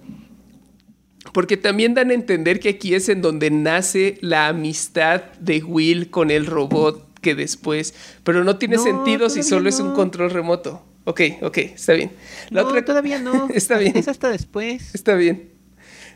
[1.33, 6.11] Porque también dan a entender que aquí es en donde nace la amistad de Will
[6.11, 7.94] con el robot que después,
[8.25, 9.94] pero no tiene No, sentido si solo es un no.
[9.94, 10.85] control remoto.
[11.05, 12.11] Ok, ok, está bien.
[12.51, 13.48] La no, otra todavía no.
[13.55, 13.96] está bien.
[13.96, 14.94] Es hasta después.
[14.94, 15.51] Está bien.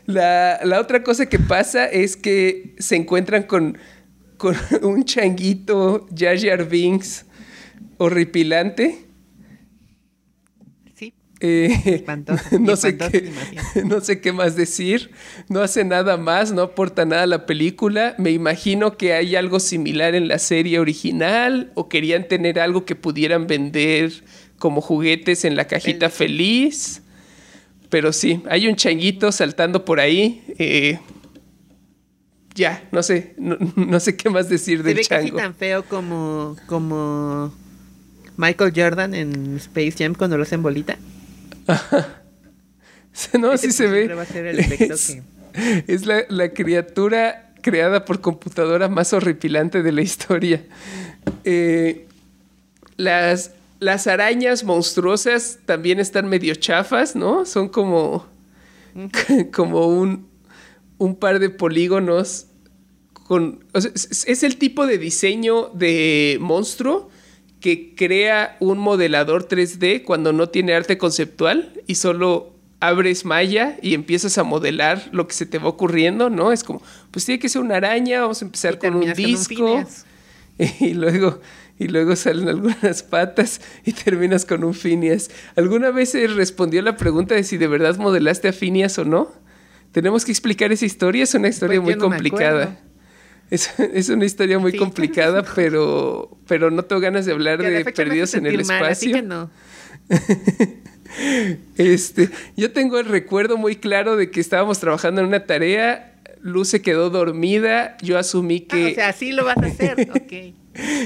[0.07, 3.77] La, la otra cosa que pasa es que se encuentran con,
[4.37, 7.25] con un changuito Jar Jar Binks
[7.97, 9.05] horripilante.
[10.95, 11.13] Sí.
[11.41, 12.05] Eh,
[12.59, 13.31] no, sé qué,
[13.83, 15.11] no sé qué más decir.
[15.49, 18.15] No hace nada más, no aporta nada a la película.
[18.17, 22.95] Me imagino que hay algo similar en la serie original o querían tener algo que
[22.95, 24.11] pudieran vender
[24.57, 27.03] como juguetes en la cajita feliz.
[27.89, 30.43] Pero sí, hay un changuito saltando por ahí.
[30.59, 30.99] eh,
[32.55, 35.37] ya, no sé, no, no sé qué más decir Se del ve casi chango.
[35.37, 37.53] tan feo como, como
[38.35, 40.97] Michael Jordan en Space Jam cuando lo hacen bolita.
[43.39, 44.07] No, sí se ve.
[44.13, 45.23] va a ser el es que-
[45.87, 50.61] es la, la criatura creada por computadora más horripilante de la historia.
[51.43, 52.05] Eh,
[52.95, 57.45] las, las arañas monstruosas también están medio chafas, ¿no?
[57.45, 58.25] Son como,
[59.53, 60.27] como un,
[60.97, 62.47] un par de polígonos
[63.13, 63.65] con...
[63.73, 67.09] o sea, es, el tipo de diseño de monstruo
[67.59, 73.95] que crea un modelador 3D cuando no tiene arte conceptual y solo abres Maya y
[73.95, 76.51] empiezas a modelar lo que se te va ocurriendo, ¿no?
[76.51, 79.83] Es como, pues tiene que ser una araña, vamos a empezar con un disco
[80.79, 81.39] y luego
[81.79, 85.29] y luego salen algunas patas y terminas con un Phineas.
[85.55, 89.31] ¿Alguna vez se respondió la pregunta de si de verdad modelaste a Phineas o no?
[89.91, 92.79] Tenemos que explicar esa historia, es una historia pues muy complicada.
[93.49, 98.45] Es, una historia muy complicada, pero, pero no tengo ganas de hablar de perdidos en
[98.45, 99.21] el espacio.
[99.23, 99.49] no.
[101.77, 106.67] este, yo tengo el recuerdo muy claro de que estábamos trabajando en una tarea, Luz
[106.67, 108.87] se quedó dormida, yo asumí que...
[108.87, 110.53] Ah, o sea, así lo vas a hacer, ok.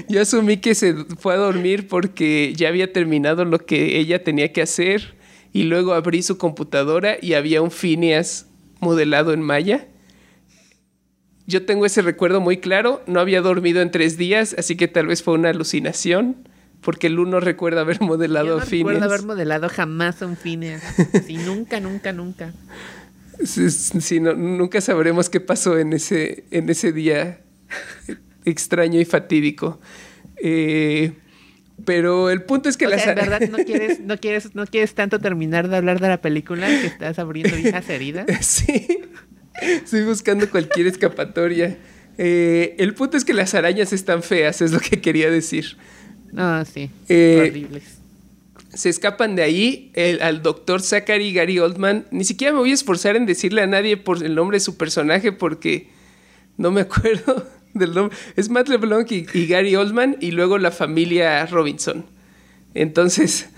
[0.08, 4.52] Yo asumí que se fue a dormir porque ya había terminado lo que ella tenía
[4.52, 5.16] que hacer
[5.54, 8.48] y luego abrí su computadora y había un Phineas
[8.80, 9.88] modelado en Maya.
[11.48, 15.08] Yo tengo ese recuerdo muy claro, no había dormido en tres días, así que tal
[15.08, 16.48] vez fue una alucinación,
[16.82, 18.94] porque Lu no recuerda haber modelado Yo no a Phineas.
[18.94, 20.82] recuerdo haber modelado jamás a un Phineas.
[21.28, 22.54] Sí, nunca, nunca, nunca.
[23.44, 27.42] Sí, nunca sabremos qué pasó en ese, en ese día
[28.46, 29.80] extraño y fatídico.
[30.42, 31.14] Eh,
[31.86, 35.68] pero el punto es que la verdad no quieres, no quieres, no quieres tanto terminar
[35.70, 38.26] de hablar de la película que estás abriendo hijas heridas.
[38.42, 39.00] sí.
[39.62, 41.78] Estoy buscando cualquier escapatoria.
[42.18, 45.78] Eh, el punto es que las arañas están feas, es lo que quería decir.
[46.36, 46.90] Ah, sí.
[47.10, 47.84] Eh, horribles.
[48.74, 52.08] Se escapan de ahí al doctor Zachary Gary Oldman.
[52.12, 54.78] Ni siquiera me voy a esforzar en decirle a nadie por el nombre de su
[54.78, 55.90] personaje porque
[56.58, 58.18] no me acuerdo del nombre.
[58.36, 62.06] Es Matt LeBlanc y, Gary Oldman y luego la familia Robinson.
[62.74, 63.50] Entonces,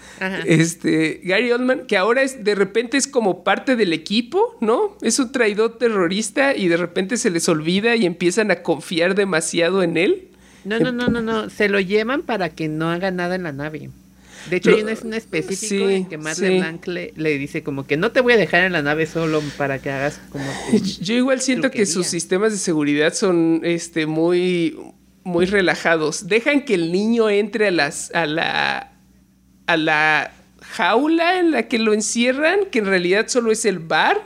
[0.46, 4.98] este Gary Oldman, que ahora es de repente es como parte del equipo, ¿no?
[5.02, 9.84] Es un traidor terrorista y de repente se les olvida y empiezan a confiar demasiado
[9.84, 10.30] en él.
[10.66, 11.50] No, no, no, no, no.
[11.50, 13.90] Se lo llevan para que no haga nada en la nave.
[14.50, 18.12] De hecho, hay una escena específico en que Matt LeBlanc le, dice como que no
[18.12, 20.46] te voy a dejar en la nave solo para que hagas como...
[21.02, 24.78] Yo igual siento que sus sistemas de seguridad son este muy
[25.24, 26.28] muy relajados.
[26.28, 28.92] Dejan que el niño entre a las a la
[29.66, 34.22] a la jaula en la que lo encierran, que en realidad solo es el bar,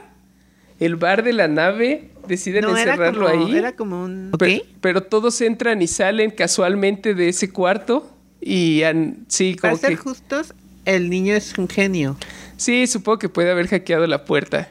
[0.80, 2.10] el bar de la nave.
[2.26, 3.56] Deciden encerrarlo ahí.
[3.56, 4.32] Era como un.
[4.80, 8.17] pero todos entran y salen casualmente de ese cuarto.
[8.40, 8.82] Y
[9.28, 12.16] sí, como Para ser justos, el niño es un genio.
[12.56, 14.68] Sí, supongo que puede haber hackeado la puerta.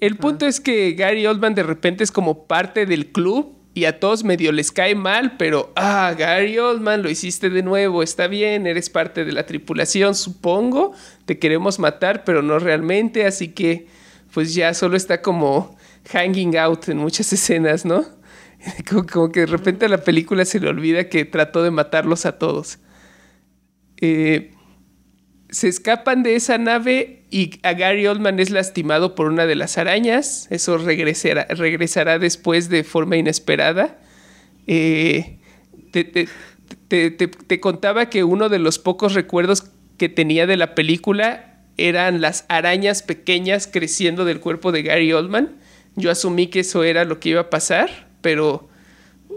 [0.00, 4.00] El punto es que Gary Oldman de repente es como parte del club y a
[4.00, 8.66] todos medio les cae mal, pero ah, Gary Oldman, lo hiciste de nuevo, está bien,
[8.66, 10.92] eres parte de la tripulación, supongo,
[11.26, 13.86] te queremos matar, pero no realmente, así que
[14.32, 15.76] pues ya solo está como
[16.10, 18.04] hanging out en muchas escenas, ¿no?
[19.12, 22.38] Como, que de repente a la película se le olvida que trató de matarlos a
[22.38, 22.78] todos.
[24.00, 24.52] Eh,
[25.50, 29.78] se escapan de esa nave y a Gary Oldman es lastimado por una de las
[29.78, 30.46] arañas.
[30.50, 33.98] Eso regresará, regresará después de forma inesperada.
[34.66, 35.38] Eh,
[35.90, 42.44] te, contaba que uno de los pocos recuerdos que tenía de la película eran las
[42.48, 45.56] arañas pequeñas creciendo del cuerpo de Gary Oldman.
[45.96, 48.68] Yo asumí que eso era lo que iba a pasar pero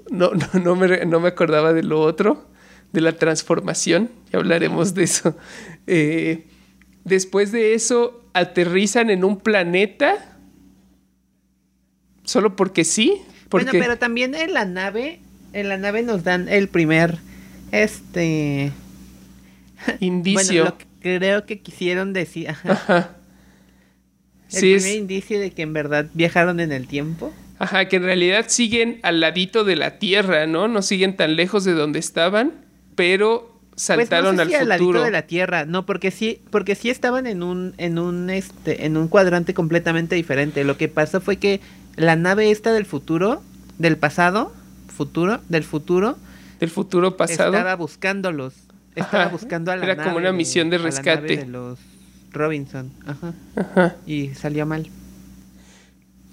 [0.09, 2.47] no, no, me, no me acordaba de lo otro,
[2.91, 5.35] de la transformación, ya hablaremos de eso.
[5.87, 6.45] Eh,
[7.03, 10.37] después de eso, aterrizan en un planeta,
[12.23, 13.21] solo porque sí.
[13.49, 13.65] Porque...
[13.65, 15.19] Bueno, pero también en la nave,
[15.53, 17.17] en la nave nos dan el primer,
[17.71, 18.71] este...
[19.99, 20.63] Indicio.
[20.63, 22.49] Bueno, lo que creo que quisieron decir.
[22.49, 23.15] Ajá.
[24.51, 27.33] El primer indicio de que en verdad viajaron en el tiempo.
[27.61, 30.67] Ajá, que en realidad siguen al ladito de la Tierra, ¿no?
[30.67, 32.53] No siguen tan lejos de donde estaban,
[32.95, 36.89] pero saltaron pues no sé al, ladito de la Tierra, no, porque sí, porque sí
[36.89, 40.63] estaban en un, en un, este, en un cuadrante completamente diferente.
[40.63, 41.61] Lo que pasó fue que
[41.97, 43.43] la nave esta del futuro,
[43.77, 44.51] del pasado,
[44.87, 46.17] futuro, del futuro,
[46.59, 48.55] del futuro pasado, estaba buscándolos,
[48.95, 51.77] estaba buscando a la Era como una misión de rescate de los
[52.31, 54.89] Robinson, ajá, ajá, y salió mal.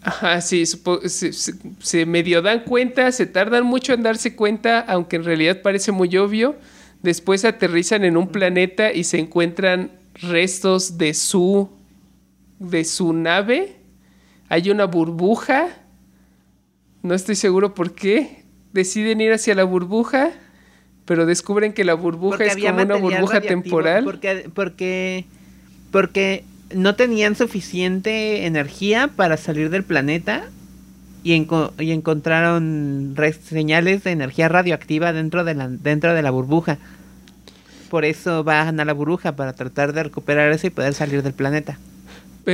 [0.02, 5.60] Ajá, sí, se, medio dan cuenta, se tardan mucho en darse cuenta, aunque en realidad
[5.62, 6.56] parece muy obvio.
[7.02, 11.68] Después aterrizan en un planeta y se encuentran restos de su
[12.58, 13.76] de su nave.
[14.48, 15.68] Hay una burbuja.
[17.02, 18.44] No estoy seguro por qué.
[18.72, 20.30] Deciden ir hacia la burbuja,
[21.04, 24.04] pero descubren que la burbuja es como una burbuja temporal.
[24.04, 25.24] Porque, porque,
[25.90, 26.44] porque
[26.74, 30.44] no tenían suficiente energía para salir del planeta
[31.24, 31.46] y,
[31.78, 36.78] y encontraron señales de energía radioactiva dentro de la, dentro de la burbuja.
[37.90, 41.32] Por eso bajan a la burbuja para tratar de recuperar eso y poder salir del
[41.32, 41.78] planeta.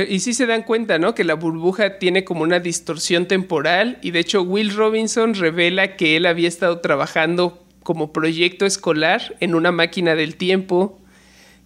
[0.09, 1.15] Y sí se dan cuenta, ¿no?
[1.15, 6.17] Que la burbuja tiene como una distorsión temporal y de hecho Will Robinson revela que
[6.17, 10.99] él había estado trabajando como proyecto escolar en una máquina del tiempo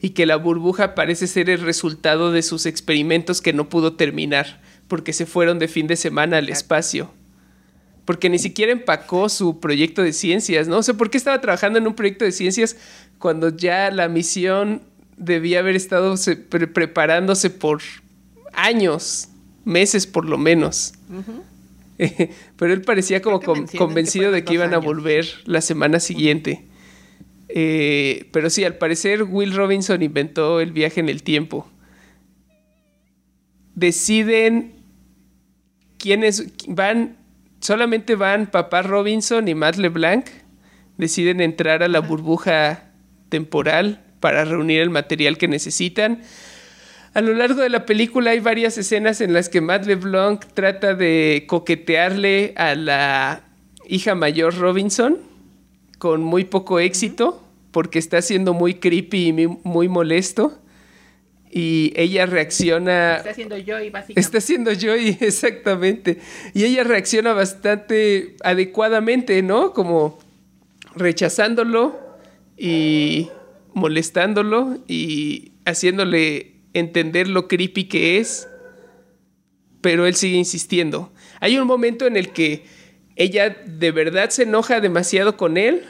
[0.02, 4.62] y que la burbuja parece ser el resultado de sus experimentos que no pudo terminar
[4.88, 7.12] porque se fueron de fin de semana al espacio.
[8.06, 10.78] Porque ni siquiera empacó su proyecto de ciencias, ¿no?
[10.78, 12.76] O sea, ¿por qué estaba trabajando en un proyecto de ciencias
[13.20, 14.82] cuando ya la misión
[15.20, 16.16] debía haber estado
[16.50, 17.82] preparándose por
[18.54, 19.28] años,
[19.66, 20.94] meses por lo menos.
[22.58, 26.66] Pero él parecía como convencido de que iban a volver la semana siguiente.
[27.50, 31.70] Eh, pero sí, al parecer Will Robinson inventó el viaje en el tiempo.
[33.76, 34.76] Deciden
[35.98, 37.18] quiénes van,
[37.60, 40.26] solamente van Papá Robinson y Matt LeBlanc.
[40.98, 42.92] Deciden entrar a la burbuja
[43.30, 46.22] temporal para reunir el material que necesitan
[47.14, 50.94] a lo largo de la película hay varias escenas en las que Matt LeBlanc trata
[50.94, 53.44] de coquetearle a la
[53.88, 55.18] hija mayor Robinson
[56.00, 60.58] con muy poco éxito porque está siendo muy creepy y muy molesto.
[61.52, 63.18] Y ella reacciona.
[63.18, 64.20] Está haciendo Joy, básicamente.
[64.20, 66.20] Está haciendo Joy, exactamente.
[66.54, 69.74] Y ella reacciona bastante adecuadamente, ¿no?
[69.74, 70.20] Como
[70.96, 72.00] rechazándolo
[72.58, 73.30] y
[73.74, 78.48] molestándolo y haciéndole entender lo creepy que es,
[79.82, 81.12] pero él sigue insistiendo.
[81.40, 82.64] Hay un momento en el que
[83.20, 85.84] ella de verdad se enoja demasiado con él,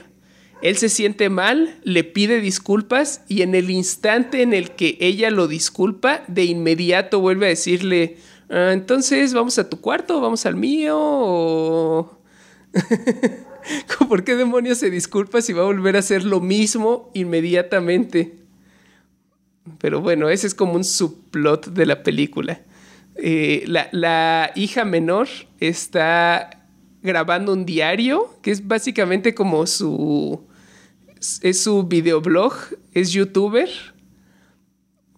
[0.61, 5.31] él se siente mal, le pide disculpas y en el instante en el que ella
[5.31, 8.17] lo disculpa, de inmediato vuelve a decirle,
[8.49, 12.19] ah, entonces vamos a tu cuarto, vamos al mío,
[14.09, 18.37] ¿Por qué demonios se disculpa si va a volver a hacer lo mismo inmediatamente?
[19.77, 22.61] Pero bueno, ese es como un subplot de la película.
[23.15, 25.27] Eh, la, hija menor
[25.59, 26.58] está
[27.01, 30.47] grabando un diario, que es básicamente como su...
[31.41, 32.53] Es su videoblog,
[32.93, 33.69] es youtuber,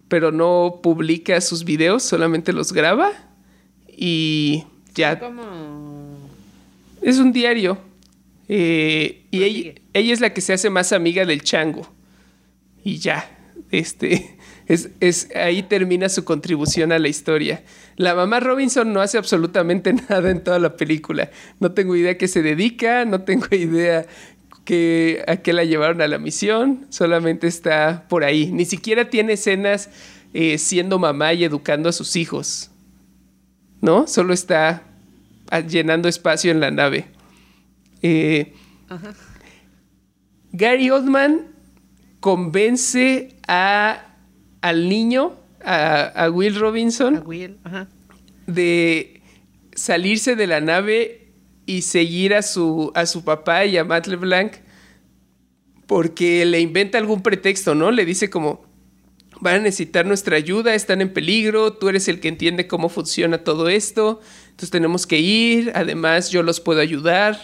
[0.08, 3.12] pero no publica sus videos, solamente los graba
[3.88, 4.64] y
[4.96, 5.20] ya...
[7.02, 7.78] Es un diario.
[8.48, 11.88] Eh, y ella, ella, es la que se hace más amiga del chango.
[12.84, 13.30] Y ya,
[13.72, 14.38] este,
[14.72, 17.64] es, ahí termina su contribución a la historia.
[17.98, 21.30] La mamá Robinson no hace absolutamente nada en toda la película.
[21.60, 24.06] No tengo idea a qué se dedica, no tengo idea
[24.64, 28.52] que, a qué la llevaron a la misión, solamente está por ahí.
[28.52, 29.90] Ni siquiera tiene escenas
[30.34, 32.72] eh, siendo mamá y educando a sus hijos.
[33.82, 34.08] ¿No?
[34.08, 34.84] Solo está
[35.68, 37.08] llenando espacio en la nave.
[38.04, 38.54] Eh,
[40.54, 41.48] Gary Oldman
[42.20, 44.11] convence a
[44.62, 45.34] al niño,
[45.64, 47.24] a, Will Robinson,
[48.47, 49.22] de
[49.76, 51.30] salirse de la nave
[51.66, 54.53] y seguir a su, a su papá y a Matt LeBlanc
[55.91, 57.91] porque le inventa algún pretexto, ¿no?
[57.91, 58.64] Le dice como,
[59.41, 63.39] van a necesitar nuestra ayuda, están en peligro, tú eres el que entiende cómo funciona
[63.39, 67.38] todo esto, entonces tenemos que ir, además yo los puedo ayudar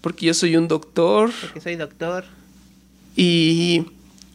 [0.00, 1.32] porque yo soy un doctor.
[1.40, 2.24] Porque soy doctor.
[3.16, 3.86] Y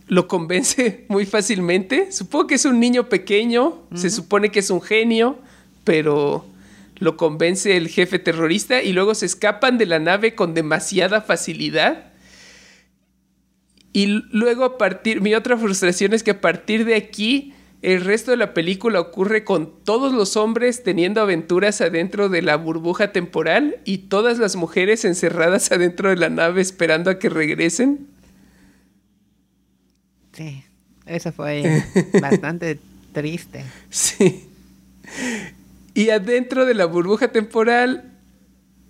[0.08, 2.12] lo convence muy fácilmente.
[2.12, 5.38] Supongo que es un niño pequeño, se supone que es un genio,
[5.84, 6.45] pero
[6.99, 12.12] lo convence el jefe terrorista y luego se escapan de la nave con demasiada facilidad.
[13.91, 18.32] Y luego a partir, mi otra frustración es que a partir de aquí el resto
[18.32, 23.76] de la película ocurre con todos los hombres teniendo aventuras adentro de la burbuja temporal
[23.84, 28.08] y todas las mujeres encerradas adentro de la nave esperando a que regresen.
[30.34, 30.63] Sí,
[31.05, 31.84] eso fue
[32.21, 32.79] bastante
[33.13, 33.63] triste.
[33.89, 34.49] Sí.
[35.93, 38.11] Y adentro de la burbuja temporal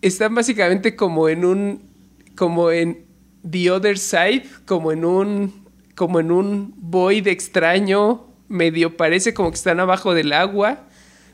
[0.02, 1.82] están básicamente como en un
[2.36, 3.06] como en
[3.50, 5.64] the other side, como en un
[5.96, 10.88] como en un void extraño, medio parece como que están abajo del agua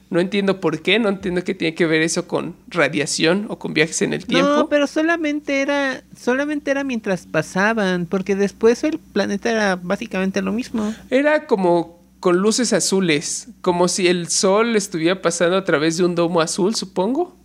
[0.09, 3.73] no entiendo por qué, no entiendo qué tiene que ver eso con radiación o con
[3.73, 4.49] viajes en el tiempo.
[4.49, 10.51] No, pero solamente era, solamente era mientras pasaban, porque después el planeta era básicamente lo
[10.51, 10.95] mismo.
[11.11, 16.15] Era como con luces azules, como si el sol estuviera pasando a través de un
[16.15, 17.37] domo azul, supongo.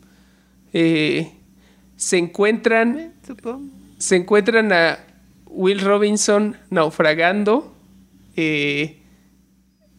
[0.72, 1.32] Eh,
[1.96, 3.12] se encuentran, eh,
[3.98, 4.98] se encuentran a
[5.46, 7.74] Will Robinson naufragando.
[8.36, 9.03] Eh,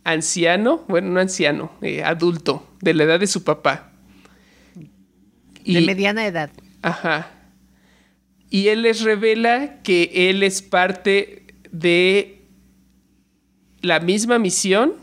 [0.05, 3.91] anciano, bueno, no anciano, eh, adulto, de la edad de su papá.
[5.65, 6.51] de mediana edad.
[6.81, 7.31] Ajá.
[8.49, 12.43] Y él les revela que él es parte de
[13.81, 14.93] la misma misión,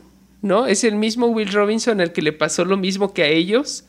[0.40, 0.66] ¿no?
[0.66, 3.84] Es el mismo Will Robinson al que le pasó lo mismo que a ellos.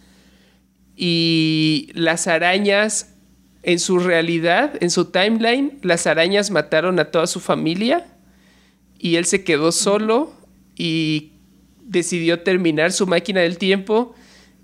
[0.96, 3.14] Y las arañas,
[3.62, 8.08] en su realidad, en su timeline, las arañas mataron a toda su familia.
[8.98, 10.43] Y él se quedó solo
[10.76, 11.34] y
[11.86, 14.16] decidió terminar su máquina del tiempo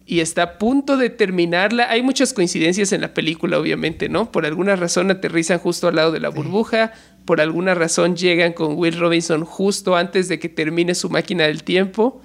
[0.09, 1.91] y está a punto de terminarla.
[1.91, 4.31] Hay muchas coincidencias en la película, obviamente, ¿no?
[4.31, 6.93] Por alguna razón aterrizan justo al lado de la burbuja,
[7.25, 11.63] por alguna razón llegan con Will Robinson justo antes de que termine su máquina del
[11.63, 12.23] tiempo.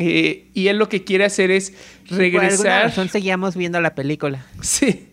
[0.00, 1.72] Eh, y él lo que quiere hacer es
[2.08, 2.32] regresar.
[2.32, 4.44] Por alguna razón seguíamos viendo la película.
[4.60, 5.06] Sí.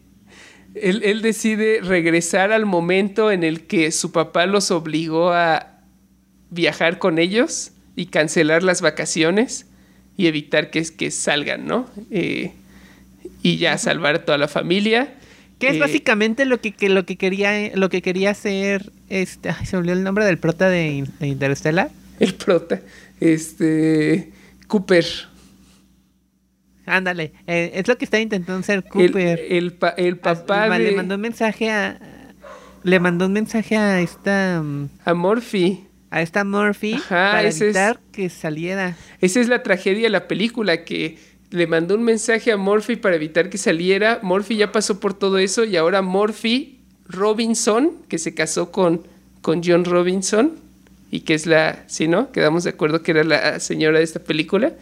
[0.73, 5.81] Él, él decide regresar al momento en el que su papá los obligó a
[6.49, 9.65] viajar con ellos y cancelar las vacaciones
[10.15, 11.89] y evitar que, que salgan, ¿no?
[12.11, 12.53] Eh,
[13.41, 15.15] y ya salvar a toda la familia.
[15.57, 19.75] Que es eh, básicamente lo que, lo que quería lo que quería hacer este se
[19.75, 21.89] olvidó el nombre del prota de, Interstellar
[22.19, 22.81] el prota
[23.19, 24.31] este
[24.67, 25.05] Cooper
[26.85, 31.21] ándale eh, es lo que está intentando hacer Cooper el, el, papá le mandó un
[31.21, 31.99] mensaje a
[32.83, 35.86] le mandó un mensaje a esta mm, a Morphy
[36.17, 38.97] a esta Murphy para evitar que saliera.
[39.21, 41.17] Esa es la tragedia de la película, que
[41.51, 44.19] le mandó un mensaje a Murphy para evitar que saliera.
[44.23, 49.03] Murphy ya pasó por todo eso y ahora Murphy Robinson, que se casó con,
[49.41, 50.53] con John Robinson
[51.11, 52.31] y que es la, sí, ¿no?
[52.31, 54.73] Quedamos de acuerdo que era la señora de esta película.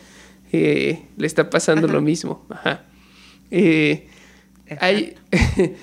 [0.53, 2.45] Eh, le está pasando lo mismo.
[2.49, 2.83] Ajá.
[3.51, 4.07] Eh,
[4.79, 5.15] hay,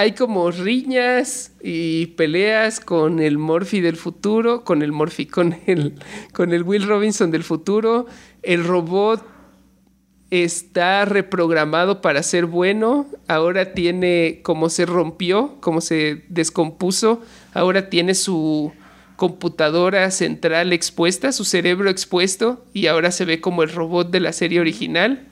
[0.00, 5.94] hay como riñas y peleas con el Morphy del futuro, con el Morphy, con el,
[6.32, 8.06] con el Will Robinson del futuro.
[8.42, 9.22] El robot
[10.30, 13.08] está reprogramado para ser bueno.
[13.28, 17.20] Ahora tiene, como se rompió, como se descompuso,
[17.52, 18.72] ahora tiene su
[19.16, 24.32] computadora central expuesta, su cerebro expuesto, y ahora se ve como el robot de la
[24.32, 25.28] serie original.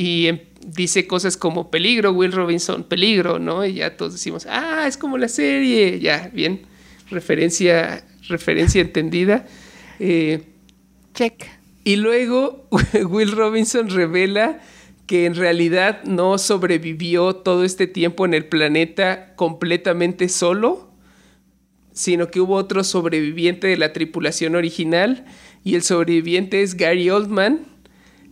[0.00, 3.66] Y em, dice cosas como peligro, Will Robinson, peligro, ¿no?
[3.66, 6.62] Y ya todos decimos, ah, es como la serie, ya, bien,
[7.10, 9.44] referencia, referencia entendida.
[9.98, 10.44] Eh,
[11.14, 11.46] Check.
[11.82, 12.68] Y luego
[13.08, 14.60] Will Robinson revela
[15.06, 20.92] que en realidad no sobrevivió todo este tiempo en el planeta completamente solo,
[21.92, 25.24] sino que hubo otro sobreviviente de la tripulación original
[25.64, 27.66] y el sobreviviente es Gary Oldman,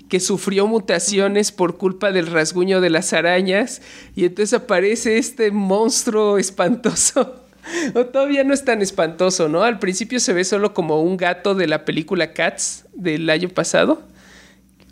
[0.09, 3.83] que sufrió mutaciones por culpa del rasguño de las arañas
[4.15, 7.43] y entonces aparece este monstruo espantoso.
[7.95, 9.63] o todavía no es tan espantoso, ¿no?
[9.63, 14.03] Al principio se ve solo como un gato de la película Cats del año pasado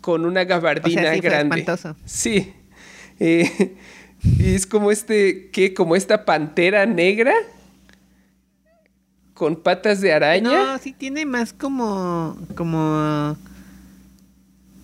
[0.01, 1.59] con una gabardina sí grande.
[1.59, 1.95] Espantoso.
[2.05, 2.53] Sí.
[3.19, 3.75] Eh,
[4.23, 5.73] y es como este, ¿qué?
[5.73, 7.33] Como esta pantera negra
[9.33, 10.73] con patas de araña.
[10.73, 13.35] No, sí tiene más como como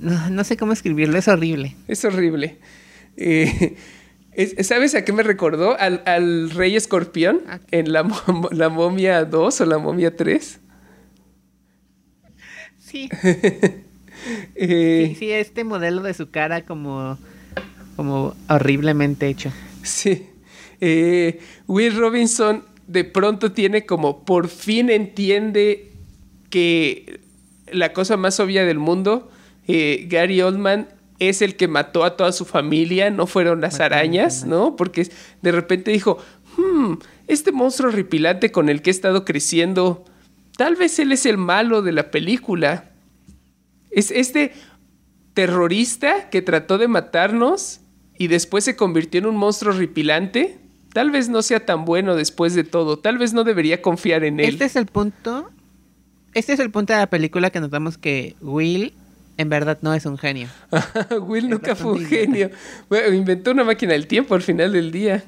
[0.02, 1.76] no, sé cómo escribirlo, es horrible.
[1.88, 2.58] Es horrible.
[3.18, 3.78] Eh,
[4.64, 5.78] ¿Sabes a qué me recordó?
[5.78, 7.42] Al, Rey Escorpión
[7.72, 8.10] en la,
[8.52, 10.60] la, momia 2 o la momia 3.
[12.80, 13.10] Sí.
[14.54, 15.16] Eh, sí.
[15.16, 17.18] Sí, este modelo de su cara como,
[17.96, 19.52] como horriblemente hecho.
[19.82, 20.28] Sí.
[20.80, 25.92] Eh, Will Robinson de pronto tiene como por fin entiende
[26.52, 27.22] que
[27.72, 29.32] la cosa más obvia del mundo
[29.74, 34.44] eh, Gary Oldman es el que mató a toda su familia, no fueron las arañas,
[34.46, 34.76] ¿no?
[34.76, 35.08] Porque
[35.42, 36.18] de repente dijo,
[36.58, 36.96] hmm,
[37.28, 40.04] este monstruo horripilante con el que he estado creciendo,
[40.58, 42.92] tal vez él es el malo de la película.
[43.92, 44.52] Es este
[45.34, 47.80] terrorista que trató de matarnos
[48.18, 50.60] y después se convirtió en un monstruo horripilante.
[50.94, 54.42] Tal vez no sea tan bueno después de todo, tal vez no debería confiar en
[54.42, 54.50] él.
[54.50, 55.50] Este es el punto.
[56.34, 58.94] Este es el punto de la película que notamos que Will
[59.38, 60.48] en verdad no es un genio.
[61.22, 62.50] Will nunca fue un genio.
[63.12, 65.24] inventó una máquina del tiempo al final del día.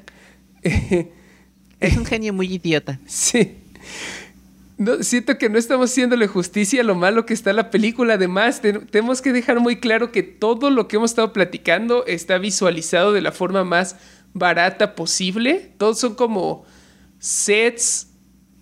[0.62, 3.00] es un genio muy idiota.
[3.06, 3.56] Sí.
[4.76, 8.14] No, siento que no estamos haciéndole justicia a lo malo que está la película.
[8.14, 13.12] Además, tenemos que dejar muy claro que todo lo que hemos estado platicando está visualizado
[13.12, 13.96] de la forma más
[14.32, 15.72] barata posible.
[15.78, 16.64] Todos son como
[17.18, 18.08] sets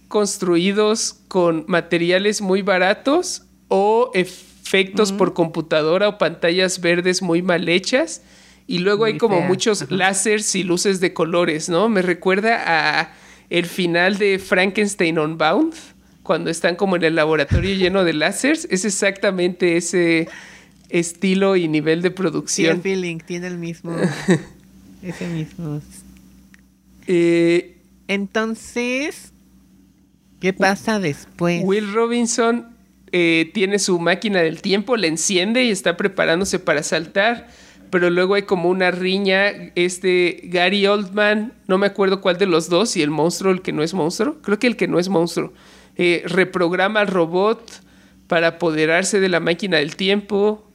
[0.09, 7.69] construidos con materiales muy baratos o efectos efectos por computadora o pantallas verdes muy mal
[7.69, 8.23] hechas.
[8.67, 11.89] Y luego hay como muchos láseres y luces de colores, ¿no?
[11.91, 13.13] Me recuerda a
[13.51, 15.75] el final de Frankenstein Unbound,
[16.23, 18.67] cuando están como en el laboratorio lleno de láseres.
[18.71, 20.29] Es exactamente ese
[20.89, 22.77] estilo y nivel de producción.
[22.77, 23.95] el feeling, tiene el mismo.
[25.03, 25.83] ese mismo.
[27.09, 27.77] Eh,
[28.09, 29.33] Entonces,
[30.41, 31.63] ¿qué pasa después?
[31.63, 32.72] Will Robinson
[33.13, 37.49] eh, tiene su máquina del tiempo, la enciende y está preparándose para saltar,
[37.91, 42.69] pero luego hay como una riña, este Gary Oldman, no me acuerdo cuál de los
[42.69, 45.09] dos, y el monstruo, el que no es monstruo, creo que el que no es
[45.09, 45.53] monstruo,
[45.97, 47.71] eh, reprograma al robot
[48.29, 50.67] para apoderarse de la máquina del tiempo.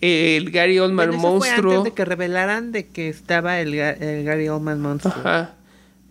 [0.00, 1.72] El Gary Oldman Bueno, eso fue monstruo.
[1.78, 5.14] antes de que revelaran de que estaba el, Ga- el Gary Oldman monstruo.
[5.16, 5.54] Ajá.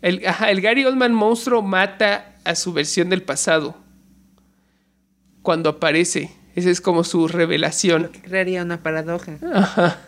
[0.02, 3.76] El, ajá, el Gary Oldman monstruo mata a su versión del pasado.
[5.42, 6.32] Cuando aparece.
[6.56, 8.12] Esa es como su revelación.
[8.24, 9.38] Crearía una paradoja.
[9.54, 10.00] Ajá.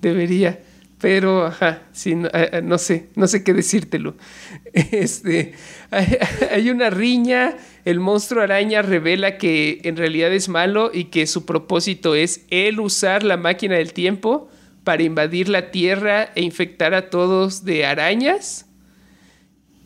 [0.00, 0.60] Debería.
[1.00, 4.14] Pero, ajá, sí, no, eh, eh, no sé, no sé qué decírtelo.
[4.72, 5.54] Este,
[5.90, 6.18] hay,
[6.50, 7.56] hay una riña,
[7.86, 12.80] el monstruo araña revela que en realidad es malo y que su propósito es él
[12.80, 14.50] usar la máquina del tiempo
[14.84, 18.66] para invadir la Tierra e infectar a todos de arañas.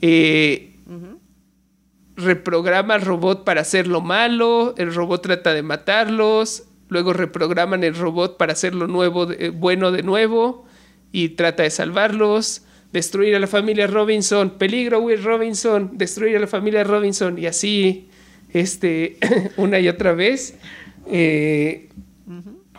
[0.02, 0.69] Eh,
[2.22, 8.36] reprograma al robot para hacerlo malo, el robot trata de matarlos, luego reprograman el robot
[8.36, 10.64] para hacerlo nuevo, de- eh, bueno de nuevo
[11.12, 12.62] y trata de salvarlos,
[12.92, 18.08] destruir a la familia Robinson, peligro Will Robinson, destruir a la familia Robinson y así
[18.52, 19.16] este
[19.56, 20.54] una y otra vez
[21.06, 21.88] eh,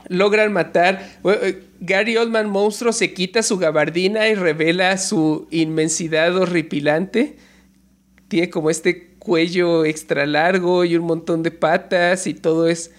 [0.10, 1.06] logran matar.
[1.24, 7.38] Eh, Gary Oldman monstruo se quita su gabardina y revela su inmensidad horripilante.
[8.28, 12.92] Tiene como este cuello extra largo y un montón de patas y todo es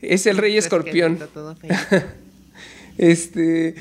[0.00, 1.18] es el rey escorpión.
[2.98, 3.76] Este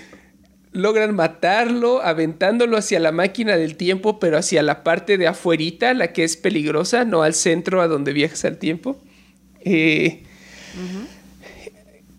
[0.71, 6.13] logran matarlo aventándolo hacia la máquina del tiempo, pero hacia la parte de afuerita, la
[6.13, 8.97] que es peligrosa, no al centro a donde viajas al tiempo.
[9.61, 10.23] Eh,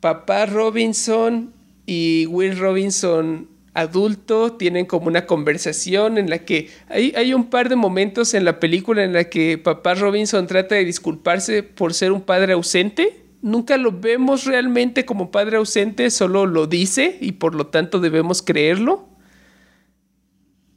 [0.01, 1.53] Papá Robinson
[1.87, 7.69] y Will Robinson adulto tienen como una conversación en la que hay, hay un par
[7.69, 12.13] de momentos en la película en la que papá Robinson trata de disculparse por ser
[12.13, 13.25] un padre ausente.
[13.43, 18.43] Nunca lo vemos realmente como padre ausente, solo lo dice y por lo tanto debemos
[18.43, 19.09] creerlo.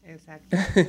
[0.05, 0.57] Exacto.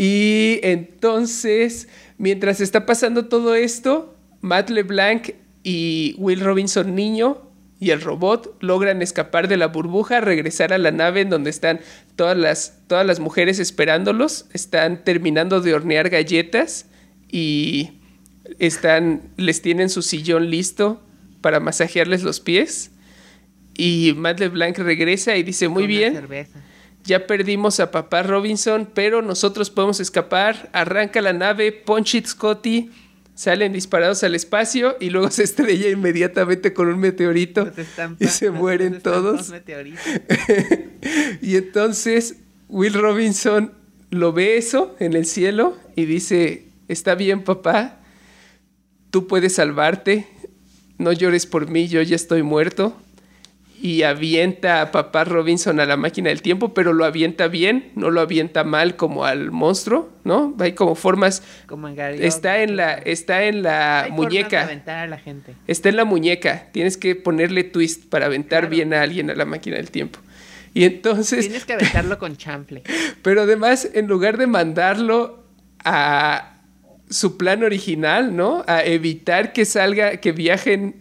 [0.00, 5.30] Y entonces, mientras está pasando todo esto, Matt LeBlanc
[5.64, 7.47] y Will Robinson niño
[7.80, 11.80] y el robot logran escapar de la burbuja, regresar a la nave en donde están
[12.16, 16.86] todas las, todas las mujeres esperándolos, están terminando de hornear galletas
[17.30, 18.00] y
[18.58, 21.00] están, les tienen su sillón listo
[21.40, 22.90] para masajearles los pies.
[23.76, 26.28] Y Matt LeBlanc regresa y dice, muy bien,
[27.04, 30.68] ya perdimos a papá Robinson, pero nosotros podemos escapar.
[30.72, 32.90] Arranca la nave, Punch It Scotty,
[33.38, 38.50] salen disparados al espacio y luego se estrella inmediatamente con un meteorito estampa- y se
[38.50, 39.52] mueren todos.
[41.40, 42.34] y entonces
[42.68, 43.72] Will Robinson
[44.10, 48.00] lo ve eso en el cielo y dice, está bien papá,
[49.10, 50.26] tú puedes salvarte,
[50.98, 52.96] no llores por mí, yo ya estoy muerto.
[53.80, 58.10] Y avienta a papá Robinson a la máquina del tiempo, pero lo avienta bien, no
[58.10, 60.54] lo avienta mal como al monstruo, ¿no?
[60.58, 61.44] Hay como formas...
[61.66, 64.62] Como en Gary Está en la, está en la Hay formas de muñeca.
[64.64, 65.54] aventar a la gente.
[65.68, 66.66] Está en la muñeca.
[66.72, 68.70] Tienes que ponerle twist para aventar Claro.
[68.74, 70.18] bien a alguien a la máquina del tiempo.
[70.74, 72.82] Y entonces, Tienes que aventarlo con chample.
[73.22, 75.44] pero además, en lugar de mandarlo
[75.84, 76.56] a
[77.10, 78.64] su plan original, ¿no?
[78.66, 80.96] A evitar que salga, que viajen,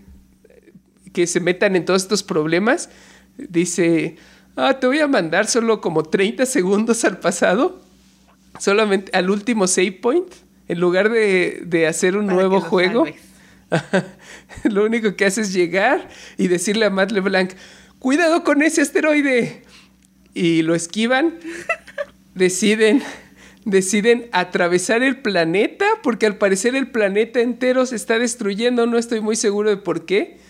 [1.17, 2.91] que se metan en todos estos problemas,
[3.39, 4.17] dice,
[4.55, 7.81] ah, te voy a mandar solo como 30 segundos al pasado,
[8.59, 10.31] solamente al último save point,
[10.67, 13.07] en lugar de, de hacer un para nuevo juego.
[14.63, 16.07] Lo único que hace es llegar
[16.37, 17.53] y decirle a Matt LeBlanc,
[17.97, 19.63] cuidado con ese asteroide.
[20.35, 21.39] Y lo esquivan,
[22.35, 23.01] deciden,
[23.65, 29.19] deciden atravesar el planeta, porque al parecer el planeta entero se está destruyendo, no estoy
[29.19, 30.45] muy seguro de por qué.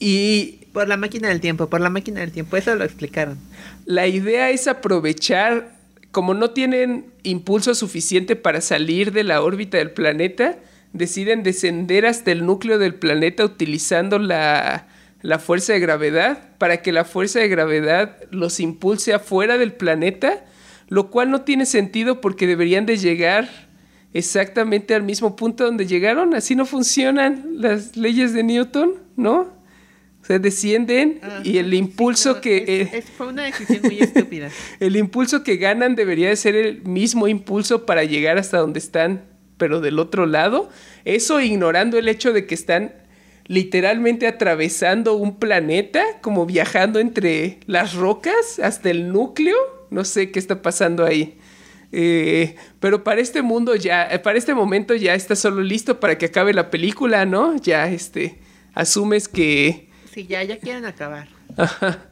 [0.00, 2.56] Y Por la máquina del tiempo, por la máquina del tiempo.
[2.56, 3.38] Eso lo explicaron.
[3.84, 5.76] la idea es aprovechar,
[6.10, 10.58] como no tienen impulso suficiente para salir de la órbita del planeta,
[10.92, 14.88] deciden descender hasta el núcleo del planeta utilizando la,
[15.22, 20.44] la fuerza de gravedad para que la fuerza de gravedad los impulse afuera del planeta,
[20.88, 23.48] lo cual no tiene sentido porque deberían de llegar
[24.12, 26.34] exactamente al mismo punto donde llegaron.
[26.34, 29.59] Así no funcionan las leyes de Newton, ¿no?
[30.30, 32.58] O sea, descienden Ah, y el impulso que...
[32.82, 34.48] es- eh, fue una decisión muy estúpida.
[34.78, 39.24] el impulso que ganan debería de ser el mismo impulso para llegar hasta donde están,
[39.56, 40.68] pero del otro lado.
[41.04, 42.92] Eso ignorando el hecho de que están
[43.48, 49.56] literalmente atravesando un planeta, como viajando entre las rocas hasta el núcleo.
[49.90, 51.38] No sé qué está pasando ahí.
[51.90, 56.18] Eh, pero para este mundo ya, eh, para este momento ya está solo listo para
[56.18, 57.56] que acabe la película, ¿no?
[57.56, 58.38] Ya, este,
[58.74, 59.89] asumes que...
[60.12, 61.28] Sí, ya, ya quieren acabar.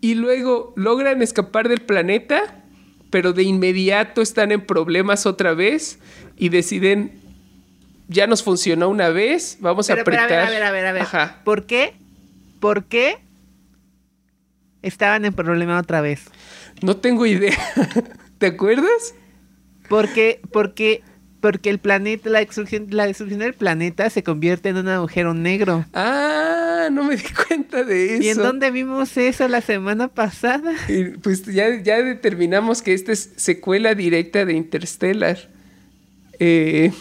[0.00, 2.62] Y luego logran escapar del planeta,
[3.10, 5.98] pero de inmediato están en problemas otra vez
[6.36, 7.20] y deciden
[8.06, 10.32] ya nos funcionó una vez, vamos a apretar.
[10.32, 11.06] a ver, a ver, a ver,
[11.44, 11.94] ¿Por qué?
[12.60, 13.18] ¿Por qué
[14.82, 16.22] estaban en problema otra vez?
[16.80, 17.58] No tengo idea.
[18.38, 19.14] ¿Te acuerdas?
[19.88, 21.02] Porque, porque,
[21.40, 25.84] porque el planeta, la destrucción, la destrucción del planeta se convierte en un agujero negro.
[25.94, 28.22] Ah, no me di cuenta de eso.
[28.22, 30.74] ¿Y en dónde vimos eso la semana pasada?
[31.22, 35.38] pues ya, ya determinamos que esta es secuela directa de Interstellar.
[36.40, 36.92] Eh,